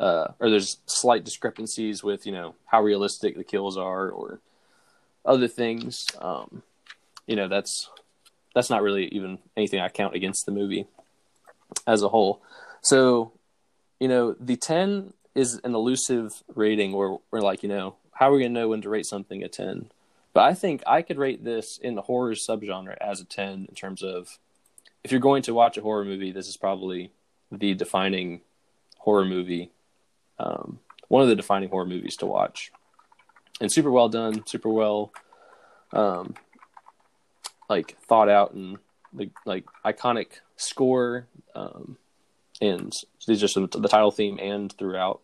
[0.00, 4.40] uh, or there's slight discrepancies with, you know, how realistic the kills are or
[5.24, 6.06] other things.
[6.20, 6.62] Um,
[7.26, 7.90] you know, that's
[8.54, 10.86] that's not really even anything I count against the movie
[11.86, 12.42] as a whole.
[12.82, 13.32] So,
[14.00, 18.32] you know, the ten is an elusive rating where we're like, you know, how are
[18.32, 19.90] we gonna know when to rate something a ten?
[20.32, 23.74] But I think I could rate this in the horror subgenre as a ten in
[23.74, 24.38] terms of
[25.04, 27.10] if you're going to watch a horror movie, this is probably
[27.50, 28.40] the defining
[28.98, 29.70] horror movie,
[30.38, 32.72] um, one of the defining horror movies to watch,
[33.60, 35.12] and super well done, super well,
[35.92, 36.34] um,
[37.68, 38.78] like thought out and
[39.12, 41.96] the like iconic score, um,
[42.60, 42.92] and
[43.26, 45.20] it's just the title theme and throughout,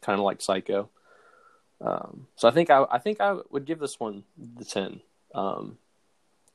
[0.00, 0.88] kind of like Psycho.
[1.80, 5.00] Um, so I think I, I think I would give this one the ten.
[5.34, 5.78] Um,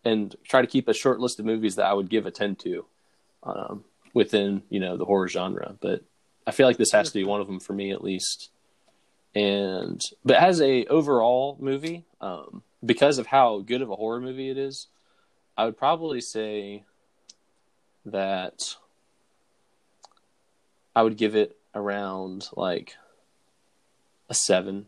[0.06, 2.56] and try to keep a short list of movies that I would give a 10
[2.58, 2.86] to
[3.44, 3.84] um,
[4.14, 5.76] within, you know, the horror genre.
[5.80, 6.04] But
[6.46, 8.50] I feel like this has to be one of them for me at least.
[9.36, 14.50] And but as a overall movie, um, because of how good of a horror movie
[14.50, 14.88] it is,
[15.58, 16.84] I would probably say
[18.06, 18.76] that
[20.96, 22.96] I would give it around like
[24.30, 24.88] a seven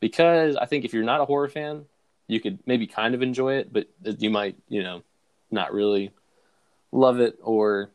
[0.00, 1.84] because I think if you're not a horror fan,
[2.26, 3.88] you could maybe kind of enjoy it, but
[4.20, 5.02] you might, you know,
[5.50, 6.10] not really
[6.90, 7.90] love it, or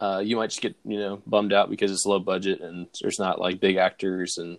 [0.00, 3.18] uh, you might just get, you know, bummed out because it's low budget and there's
[3.18, 4.58] not like big actors and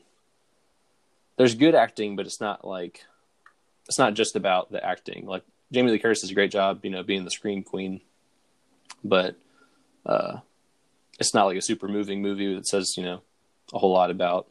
[1.37, 3.05] there's good acting, but it's not like
[3.87, 5.25] it's not just about the acting.
[5.25, 5.43] Like
[5.73, 7.99] Jamie Lee Curtis does a great job, you know, being the scream queen,
[9.03, 9.35] but
[10.05, 10.37] uh,
[11.19, 13.21] it's not like a super moving movie that says, you know,
[13.73, 14.47] a whole lot about,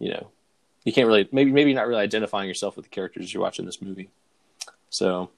[0.00, 0.28] you know,
[0.84, 3.80] you can't really maybe maybe not really identifying yourself with the characters you're watching this
[3.80, 4.10] movie.
[4.90, 5.30] So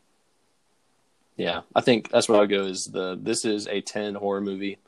[1.37, 4.79] yeah, I think that's where I'll go is the this is a ten horror movie.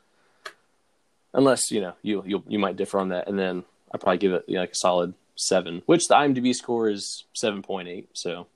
[1.33, 3.63] Unless, you know, you you you might differ on that and then
[3.93, 7.25] I probably give it you know, like a solid seven, which the IMDb score is
[7.33, 8.09] seven point eight.
[8.13, 8.47] So,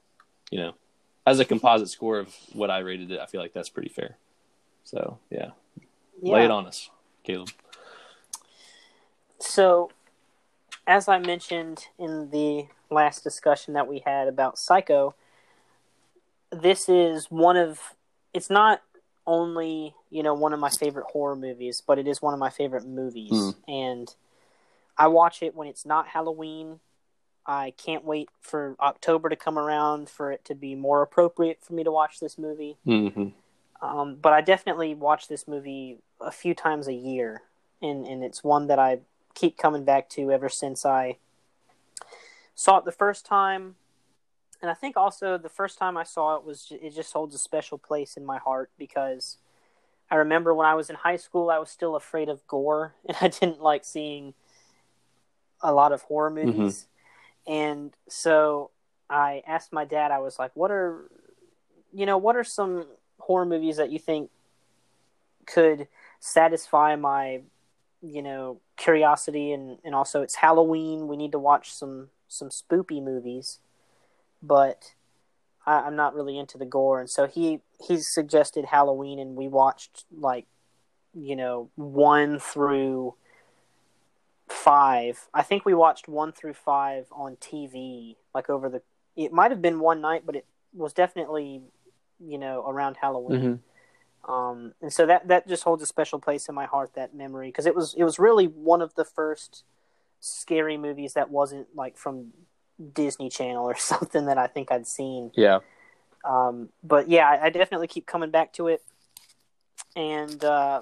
[0.50, 0.74] you know,
[1.26, 4.18] as a composite score of what I rated it, I feel like that's pretty fair.
[4.84, 5.52] So yeah,
[6.22, 6.34] Yeah.
[6.34, 6.90] lay it on us,
[7.24, 7.50] Caleb.
[9.40, 9.92] So,
[10.88, 15.16] as I mentioned in the last discussion that we had about Psycho,
[16.52, 17.80] this is one of
[18.34, 18.82] it's not
[19.26, 22.50] only, you know, one of my favorite horror movies, but it is one of my
[22.50, 23.32] favorite movies.
[23.32, 23.56] Mm.
[23.68, 24.16] And
[24.98, 26.80] I watch it when it's not Halloween.
[27.46, 31.74] I can't wait for October to come around for it to be more appropriate for
[31.74, 32.78] me to watch this movie.
[32.86, 33.30] hmm
[33.82, 37.42] Um, but I definitely watch this movie a few times a year,
[37.82, 39.00] and and it's one that I
[39.34, 41.18] keep coming back to ever since I
[42.56, 43.76] saw it the first time.
[44.62, 47.40] And I think also the first time I saw it was it just holds a
[47.40, 49.38] special place in my heart because
[50.10, 53.18] I remember when I was in high school, I was still afraid of gore, and
[53.20, 54.34] I didn't like seeing
[55.62, 56.88] a lot of horror movies.
[57.48, 58.72] And so
[59.10, 61.10] I asked my dad, I was like, "What are,
[61.94, 62.86] you know, what are some
[63.20, 64.30] horror movies that you think
[65.46, 65.88] could
[66.20, 67.42] satisfy my,
[68.02, 71.08] you know, curiosity and and also it's Halloween.
[71.08, 73.60] We need to watch some some spoopy movies,
[74.42, 74.94] but."
[75.66, 79.48] I, I'm not really into the gore, and so he he suggested Halloween, and we
[79.48, 80.46] watched like
[81.14, 83.16] you know one through
[84.48, 85.28] five.
[85.34, 88.82] I think we watched one through five on TV, like over the.
[89.16, 91.62] It might have been one night, but it was definitely
[92.20, 93.62] you know around Halloween.
[94.28, 96.92] Um, and so that that just holds a special place in my heart.
[96.96, 99.64] That memory because it was it was really one of the first
[100.20, 102.32] scary movies that wasn't like from
[102.94, 105.32] Disney Channel or something that I think I'd seen.
[105.36, 105.60] Yeah.
[106.24, 108.82] Um, but yeah, I, I definitely keep coming back to it,
[109.94, 110.80] and uh,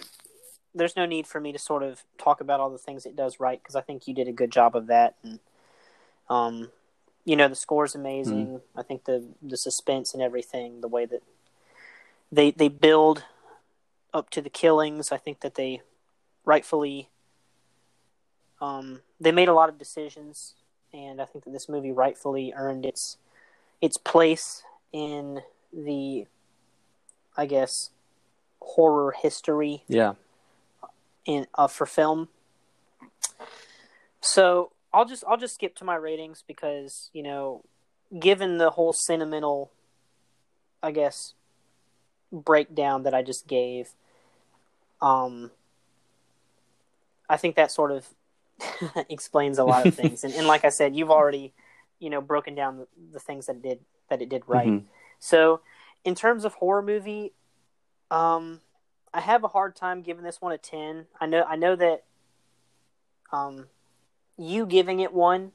[0.73, 3.39] there's no need for me to sort of talk about all the things it does
[3.39, 5.15] right because I think you did a good job of that.
[5.23, 5.39] And
[6.29, 6.71] um,
[7.25, 8.61] you know, the score's amazing.
[8.75, 11.23] I think the the suspense and everything, the way that
[12.31, 13.25] they they build
[14.13, 15.81] up to the killings, I think that they
[16.45, 17.09] rightfully
[18.59, 20.53] um, they made a lot of decisions
[20.93, 23.17] and I think that this movie rightfully earned its
[23.81, 25.41] its place in
[25.73, 26.27] the,
[27.35, 27.89] I guess,
[28.61, 30.13] horror history Yeah.
[31.25, 32.29] In uh, for film.
[34.21, 37.63] So I'll just I'll just skip to my ratings because you know,
[38.19, 39.71] given the whole sentimental,
[40.83, 41.33] I guess,
[42.31, 43.89] breakdown that I just gave,
[45.01, 45.51] um,
[47.29, 48.07] I think that sort of
[49.09, 50.23] explains a lot of things.
[50.23, 51.53] and, and like I said, you've already,
[51.99, 53.79] you know, broken down the, the things that it did
[54.09, 54.67] that it did right.
[54.67, 54.83] Mhm.
[55.19, 55.61] So,
[56.03, 57.31] in terms of horror movie,
[58.09, 58.59] um,
[59.13, 61.07] I have a hard time giving this one a ten.
[61.19, 62.03] I know I know that,
[63.31, 63.67] um,
[64.37, 65.51] you giving it one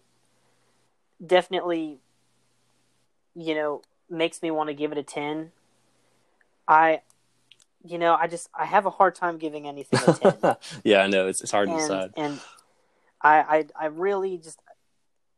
[1.25, 1.99] definitely,
[3.35, 5.53] you know, makes me want to give it a ten.
[6.69, 7.01] I,
[7.85, 11.07] you know, I just I have a hard time giving anything a ten yeah, I
[11.07, 12.13] know it's it's hard to decide.
[12.17, 12.41] and
[13.23, 14.59] I, I I really just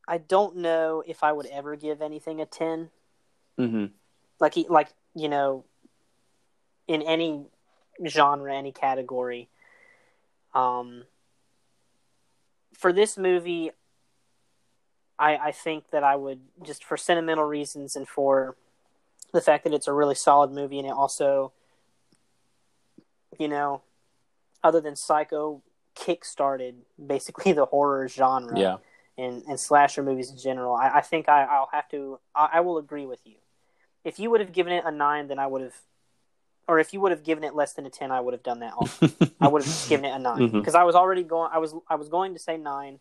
[0.09, 2.90] I don't know if I would ever give anything a ten.
[3.57, 3.86] hmm
[4.40, 5.65] Like he- like you know,
[6.86, 7.45] in any
[8.07, 9.49] genre, any category.
[10.55, 11.05] Um,
[12.75, 13.70] for this movie,
[15.19, 18.57] I I think that I would just for sentimental reasons and for
[19.33, 21.53] the fact that it's a really solid movie and it also,
[23.39, 23.83] you know,
[24.65, 25.62] other than Psycho,
[25.95, 28.77] kick-started basically the horror genre Yeah.
[29.19, 30.75] and, and slasher movies in general.
[30.75, 32.20] I, I think I, I'll have to.
[32.35, 33.35] I, I will agree with you.
[34.05, 35.75] If you would have given it a nine, then I would have,
[36.69, 38.61] or if you would have given it less than a ten, I would have done
[38.61, 38.74] that.
[38.74, 39.09] Also.
[39.40, 40.53] I would have given it a 9 Mhm.
[40.53, 41.51] because I was already going.
[41.53, 43.01] I was I was going to say nine,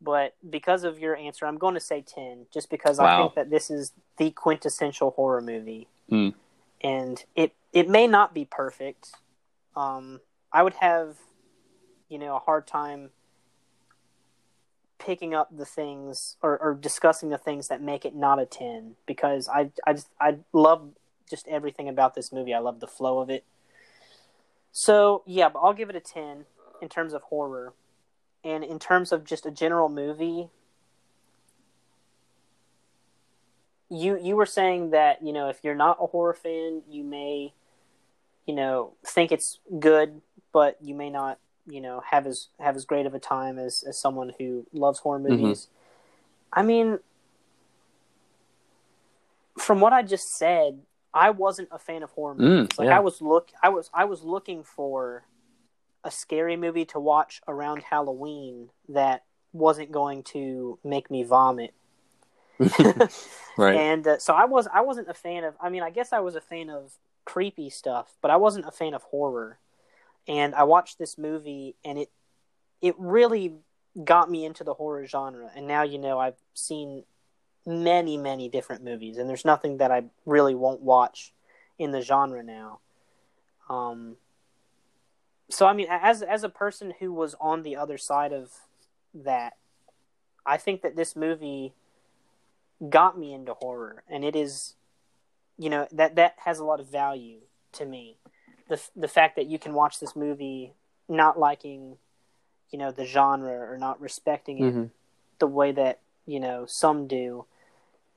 [0.00, 3.48] but because of your answer, I'm going to say ten, just because I think that
[3.50, 6.34] this is the quintessential horror movie, Mm.
[6.82, 9.12] and it it may not be perfect.
[9.76, 10.20] Um,
[10.52, 11.16] I would have,
[12.08, 13.10] you know, a hard time
[14.98, 18.96] picking up the things or, or discussing the things that make it not a 10
[19.04, 20.88] because I I just I love
[21.28, 22.54] just everything about this movie.
[22.54, 23.44] I love the flow of it.
[24.72, 26.44] So, yeah, but I'll give it a 10
[26.82, 27.72] in terms of horror.
[28.44, 30.48] And in terms of just a general movie,
[33.88, 37.52] you you were saying that, you know, if you're not a horror fan, you may
[38.46, 40.22] you know, think it's good,
[40.52, 41.38] but you may not
[41.68, 45.00] you know have as have as great of a time as as someone who loves
[45.00, 45.42] horror mm-hmm.
[45.42, 45.68] movies.
[46.52, 47.00] I mean,
[49.58, 50.78] from what I just said,
[51.16, 52.78] I wasn't a fan of horror Mm, movies.
[52.78, 52.96] like yeah.
[52.96, 55.24] I was look I was I was looking for
[56.04, 61.74] a scary movie to watch around Halloween that wasn't going to make me vomit.
[63.58, 63.74] Right.
[63.76, 66.20] And uh, so I was I wasn't a fan of I mean I guess I
[66.20, 66.92] was a fan of
[67.24, 69.58] creepy stuff, but I wasn't a fan of horror.
[70.28, 72.10] And I watched this movie and it
[72.82, 73.54] it really
[74.04, 75.50] got me into the horror genre.
[75.56, 77.04] And now you know I've seen
[77.66, 81.32] many many different movies and there's nothing that I really won't watch
[81.78, 82.78] in the genre now.
[83.68, 84.16] Um
[85.50, 88.52] so I mean as as a person who was on the other side of
[89.14, 89.56] that,
[90.44, 91.74] I think that this movie
[92.88, 94.74] got me into horror and it is
[95.58, 97.38] you know that that has a lot of value
[97.72, 98.18] to me
[98.68, 100.74] the the fact that you can watch this movie
[101.08, 101.96] not liking
[102.70, 104.90] you know the genre or not respecting it Mhm.
[105.38, 107.46] the way that you know some do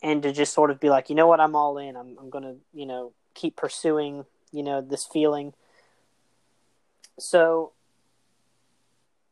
[0.01, 2.29] and to just sort of be like you know what I'm all in I'm I'm
[2.29, 5.53] going to you know keep pursuing you know this feeling
[7.19, 7.73] So,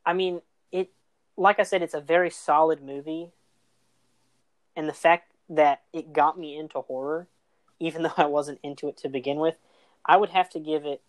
[0.05, 0.41] I mean,
[0.71, 0.91] it.
[1.37, 3.29] Like I said, it's a very solid movie,
[4.75, 7.27] and the fact that it got me into horror,
[7.79, 9.55] even though I wasn't into it to begin with,
[10.05, 11.01] I would have to give it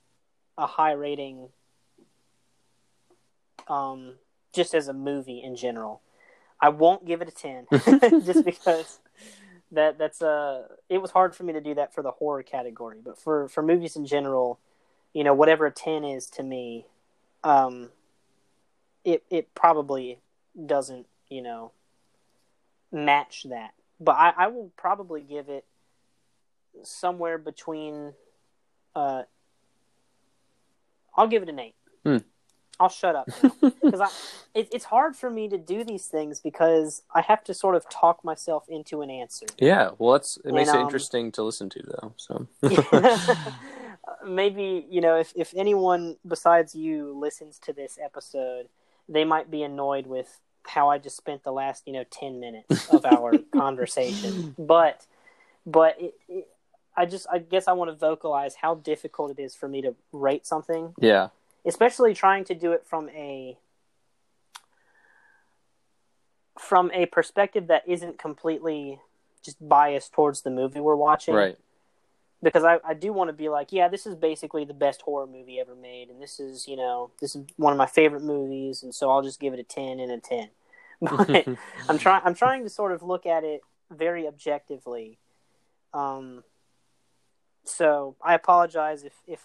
[0.56, 1.48] a high rating.
[3.68, 4.14] Um,
[4.54, 6.00] just as a movie in general,
[6.60, 7.66] I won't give it a ten,
[8.24, 9.00] just because
[9.72, 12.98] that that's uh it was hard for me to do that for the horror category,
[13.04, 14.58] but for for movies in general,
[15.12, 16.86] you know, whatever a ten is to me,
[17.44, 17.90] um,
[19.04, 20.18] it it probably
[20.66, 21.72] doesn't you know
[22.90, 23.72] match that.
[24.00, 25.64] But I, I will probably give it
[26.82, 28.14] somewhere between.
[28.94, 29.22] Uh,
[31.16, 31.74] I'll give it an eight.
[32.04, 32.18] Hmm.
[32.80, 33.28] I'll shut up
[33.62, 34.08] because I
[34.54, 37.88] it, it's hard for me to do these things because I have to sort of
[37.88, 39.46] talk myself into an answer.
[39.58, 42.14] Yeah, well, that's it makes And, it um, interesting to listen to, though.
[42.16, 42.46] So
[44.26, 48.68] Maybe you know if if anyone besides you listens to this episode,
[49.08, 52.88] they might be annoyed with how I just spent the last you know ten minutes
[52.88, 54.54] of our conversation.
[54.58, 55.06] But
[55.66, 56.48] but it, it,
[56.96, 59.94] I just I guess I want to vocalize how difficult it is for me to
[60.12, 61.28] rate something yeah,
[61.68, 63.56] especially trying to do it from a
[66.58, 68.98] from a perspective that isn't completely
[69.44, 71.34] just biased towards the movie we're watching.
[71.34, 71.56] Right.
[72.42, 75.26] because I, I do want to be like yeah this is basically the best horror
[75.26, 78.82] movie ever made and this is you know this is one of my favorite movies
[78.82, 80.48] and so i'll just give it a 10 and a 10
[81.02, 81.46] but
[81.88, 85.18] i'm trying i'm trying to sort of look at it very objectively.
[85.94, 86.44] Um
[87.64, 89.40] so i apologize if if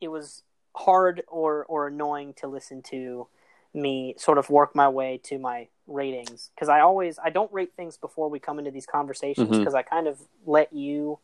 [0.00, 0.42] it was
[0.84, 3.26] hard or or annoying to listen to
[3.72, 7.72] me sort of work my way to my ratings because I always I don't rate
[7.76, 11.18] things before we come into these conversations because I kind of let you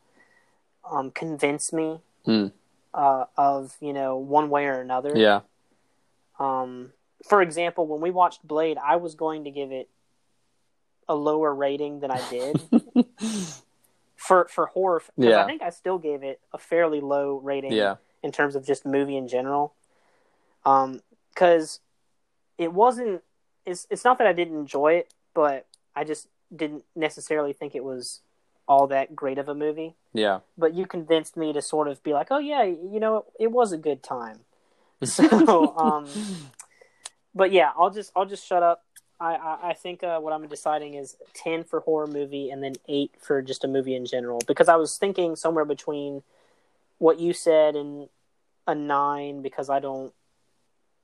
[0.90, 2.48] um, convince me Hmm.
[2.92, 5.16] uh, of you know one way or another.
[5.16, 5.40] Yeah,
[6.38, 6.92] Um,
[7.28, 9.88] for example, when we watched Blade, I was going to give it
[11.08, 12.60] a lower rating than I did
[14.16, 15.02] for for horror.
[15.16, 15.42] Yeah.
[15.42, 17.96] I think I still gave it a fairly low rating yeah,
[18.26, 19.72] in terms of just movie in general.
[20.66, 21.00] Um,
[21.32, 21.80] because
[22.58, 23.22] it wasn't.
[23.64, 27.84] It's it's not that I didn't enjoy it, but I just didn't necessarily think it
[27.84, 28.20] was
[28.68, 29.94] all that great of a movie.
[30.12, 30.40] yeah.
[30.58, 33.72] But you convinced me to sort of be like, oh yeah, you know, it was
[33.72, 34.40] a good time.
[35.04, 36.08] So, um,
[37.34, 38.82] but yeah, I'll just I'll just shut up.
[39.20, 42.76] I I, I think uh, what I'm deciding is ten for horror movie and then
[42.88, 46.22] eight for just a movie in general because I was thinking somewhere between
[46.96, 48.08] what you said and
[48.66, 50.12] a nine because I don't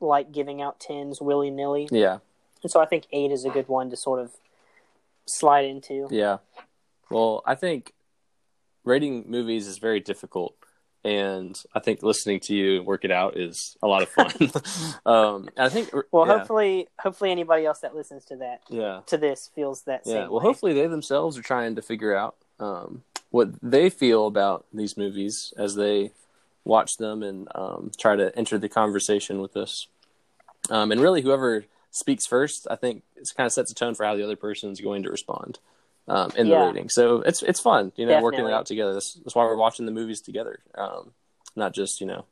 [0.01, 2.19] like giving out tens willy nilly, yeah,
[2.63, 4.33] and so I think eight is a good one to sort of
[5.27, 6.09] slide into.
[6.11, 6.39] yeah.
[7.11, 7.93] Well, I think
[8.85, 10.55] rating movies is very difficult,
[11.05, 14.51] and I think listening to you work it out is a lot of fun.
[15.07, 19.01] um, I think, Well, yeah, hopefully, hopefully anybody else that listens to that yeah.
[19.07, 20.17] to this feels that same.
[20.17, 20.45] Yeah, well, way.
[20.45, 25.53] hopefully they themselves are trying to figure out um, what they feel about these movies
[25.59, 26.13] as they
[26.65, 29.87] watch them and um, try to enter the conversation with us.
[30.71, 34.05] Um, and really, whoever speaks first, I think, it kind of sets a tone for
[34.05, 35.59] how the other person is going to respond
[36.09, 36.67] um, in the Yeah.
[36.67, 36.89] rating.
[36.89, 38.93] So it's it's fun, you know, working it out together.
[38.95, 41.13] That's, that's why we're watching the movies together, um,
[41.57, 42.25] not just you know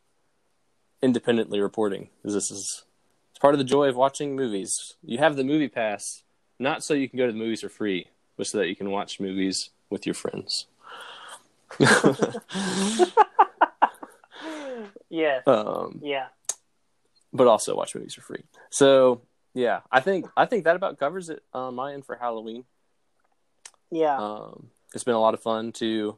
[1.02, 2.08] independently reporting.
[2.24, 2.84] This is
[3.30, 4.94] it's part of the joy of watching movies.
[5.02, 6.22] You have the MoviePass
[6.58, 8.90] not so you can go to the movies for free, but so that you can
[8.90, 10.66] watch movies with your friends.
[15.10, 16.26] yeah, um, yeah.
[17.32, 18.44] but also watch movies for free.
[18.70, 19.22] So
[19.54, 22.64] yeah, I think I think that about covers it on my end for Halloween.
[23.90, 24.16] Yeah.
[24.16, 26.16] Um, it's been a lot of fun to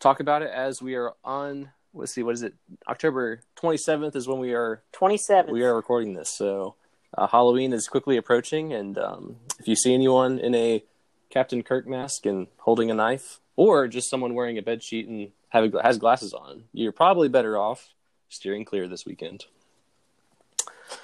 [0.00, 1.70] talk about it as we are on.
[1.94, 2.54] Let's see, what is it?
[2.88, 5.52] October twenty seventh is when we are 27.
[5.52, 6.30] we are recording this.
[6.30, 6.76] So
[7.16, 10.82] uh, Halloween is quickly approaching, and um, if you see anyone in a
[11.28, 15.32] Captain Kirk mask and holding a knife, or just someone wearing a bed sheet and
[15.50, 17.92] have a, has glasses on, you're probably better off
[18.32, 19.44] steering clear this weekend.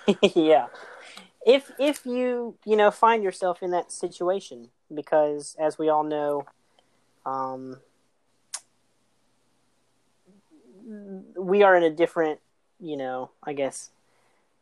[0.34, 0.66] yeah.
[1.46, 6.46] If if you, you know, find yourself in that situation because as we all know
[7.26, 7.78] um
[11.36, 12.40] we are in a different,
[12.80, 13.90] you know, I guess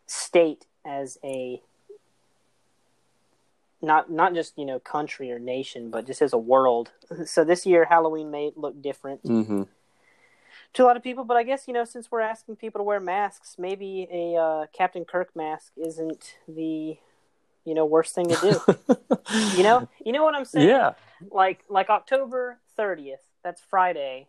[0.07, 1.61] state as a
[3.81, 6.91] not not just, you know, country or nation, but just as a world.
[7.27, 9.23] So this year Halloween may look different.
[9.23, 9.63] Mm-hmm.
[10.75, 11.25] To a lot of people.
[11.25, 14.67] But I guess you know, since we're asking people to wear masks, maybe a uh,
[14.73, 16.97] Captain Kirk mask isn't the
[17.65, 18.97] you know worst thing to do.
[19.57, 20.69] you know, you know what I'm saying?
[20.69, 20.93] Yeah.
[21.31, 23.17] Like like October 30th.
[23.43, 24.29] That's Friday.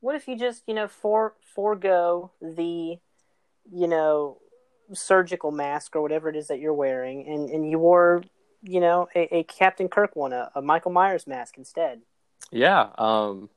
[0.00, 2.98] What if you just you know for forego the
[3.72, 4.38] you know
[4.92, 8.22] surgical mask or whatever it is that you're wearing, and and you wore,
[8.62, 12.00] you know, a, a Captain Kirk one, a, a Michael Myers mask instead.
[12.50, 13.48] Yeah, um,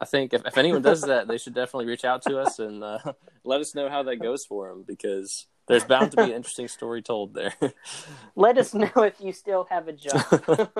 [0.00, 2.84] I think if, if anyone does that, they should definitely reach out to us and
[2.84, 2.98] uh,
[3.44, 6.68] let us know how that goes for them because there's bound to be an interesting
[6.68, 7.54] story told there.
[8.36, 10.70] Let us know if you still have a job.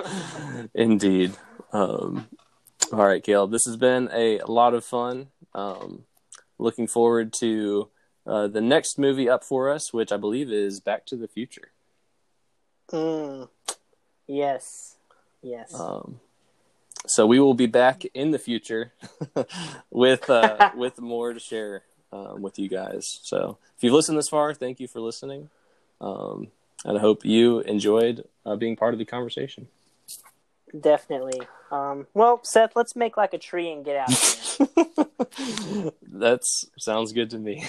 [0.73, 1.33] Indeed.
[1.73, 2.29] Um,
[2.93, 5.27] all right, Caleb, this has been a lot of fun.
[5.53, 6.05] Um,
[6.57, 7.89] looking forward to
[8.25, 11.71] uh, the next movie up for us, which I believe is Back to the Future.
[12.91, 13.49] Mm.
[14.25, 14.95] Yes.
[15.41, 15.77] Yes.
[15.77, 16.21] Um,
[17.05, 18.93] so we will be back in the future
[19.89, 23.19] with uh, with more to share um, with you guys.
[23.23, 25.49] So if you've listened this far, thank you for listening,
[26.01, 26.47] um,
[26.85, 29.67] and I hope you enjoyed uh, being part of the conversation.
[30.77, 31.41] Definitely.
[31.71, 35.91] Um, well, Seth, let's make like a tree and get out of here.
[36.01, 36.39] That
[36.77, 37.65] sounds good to me.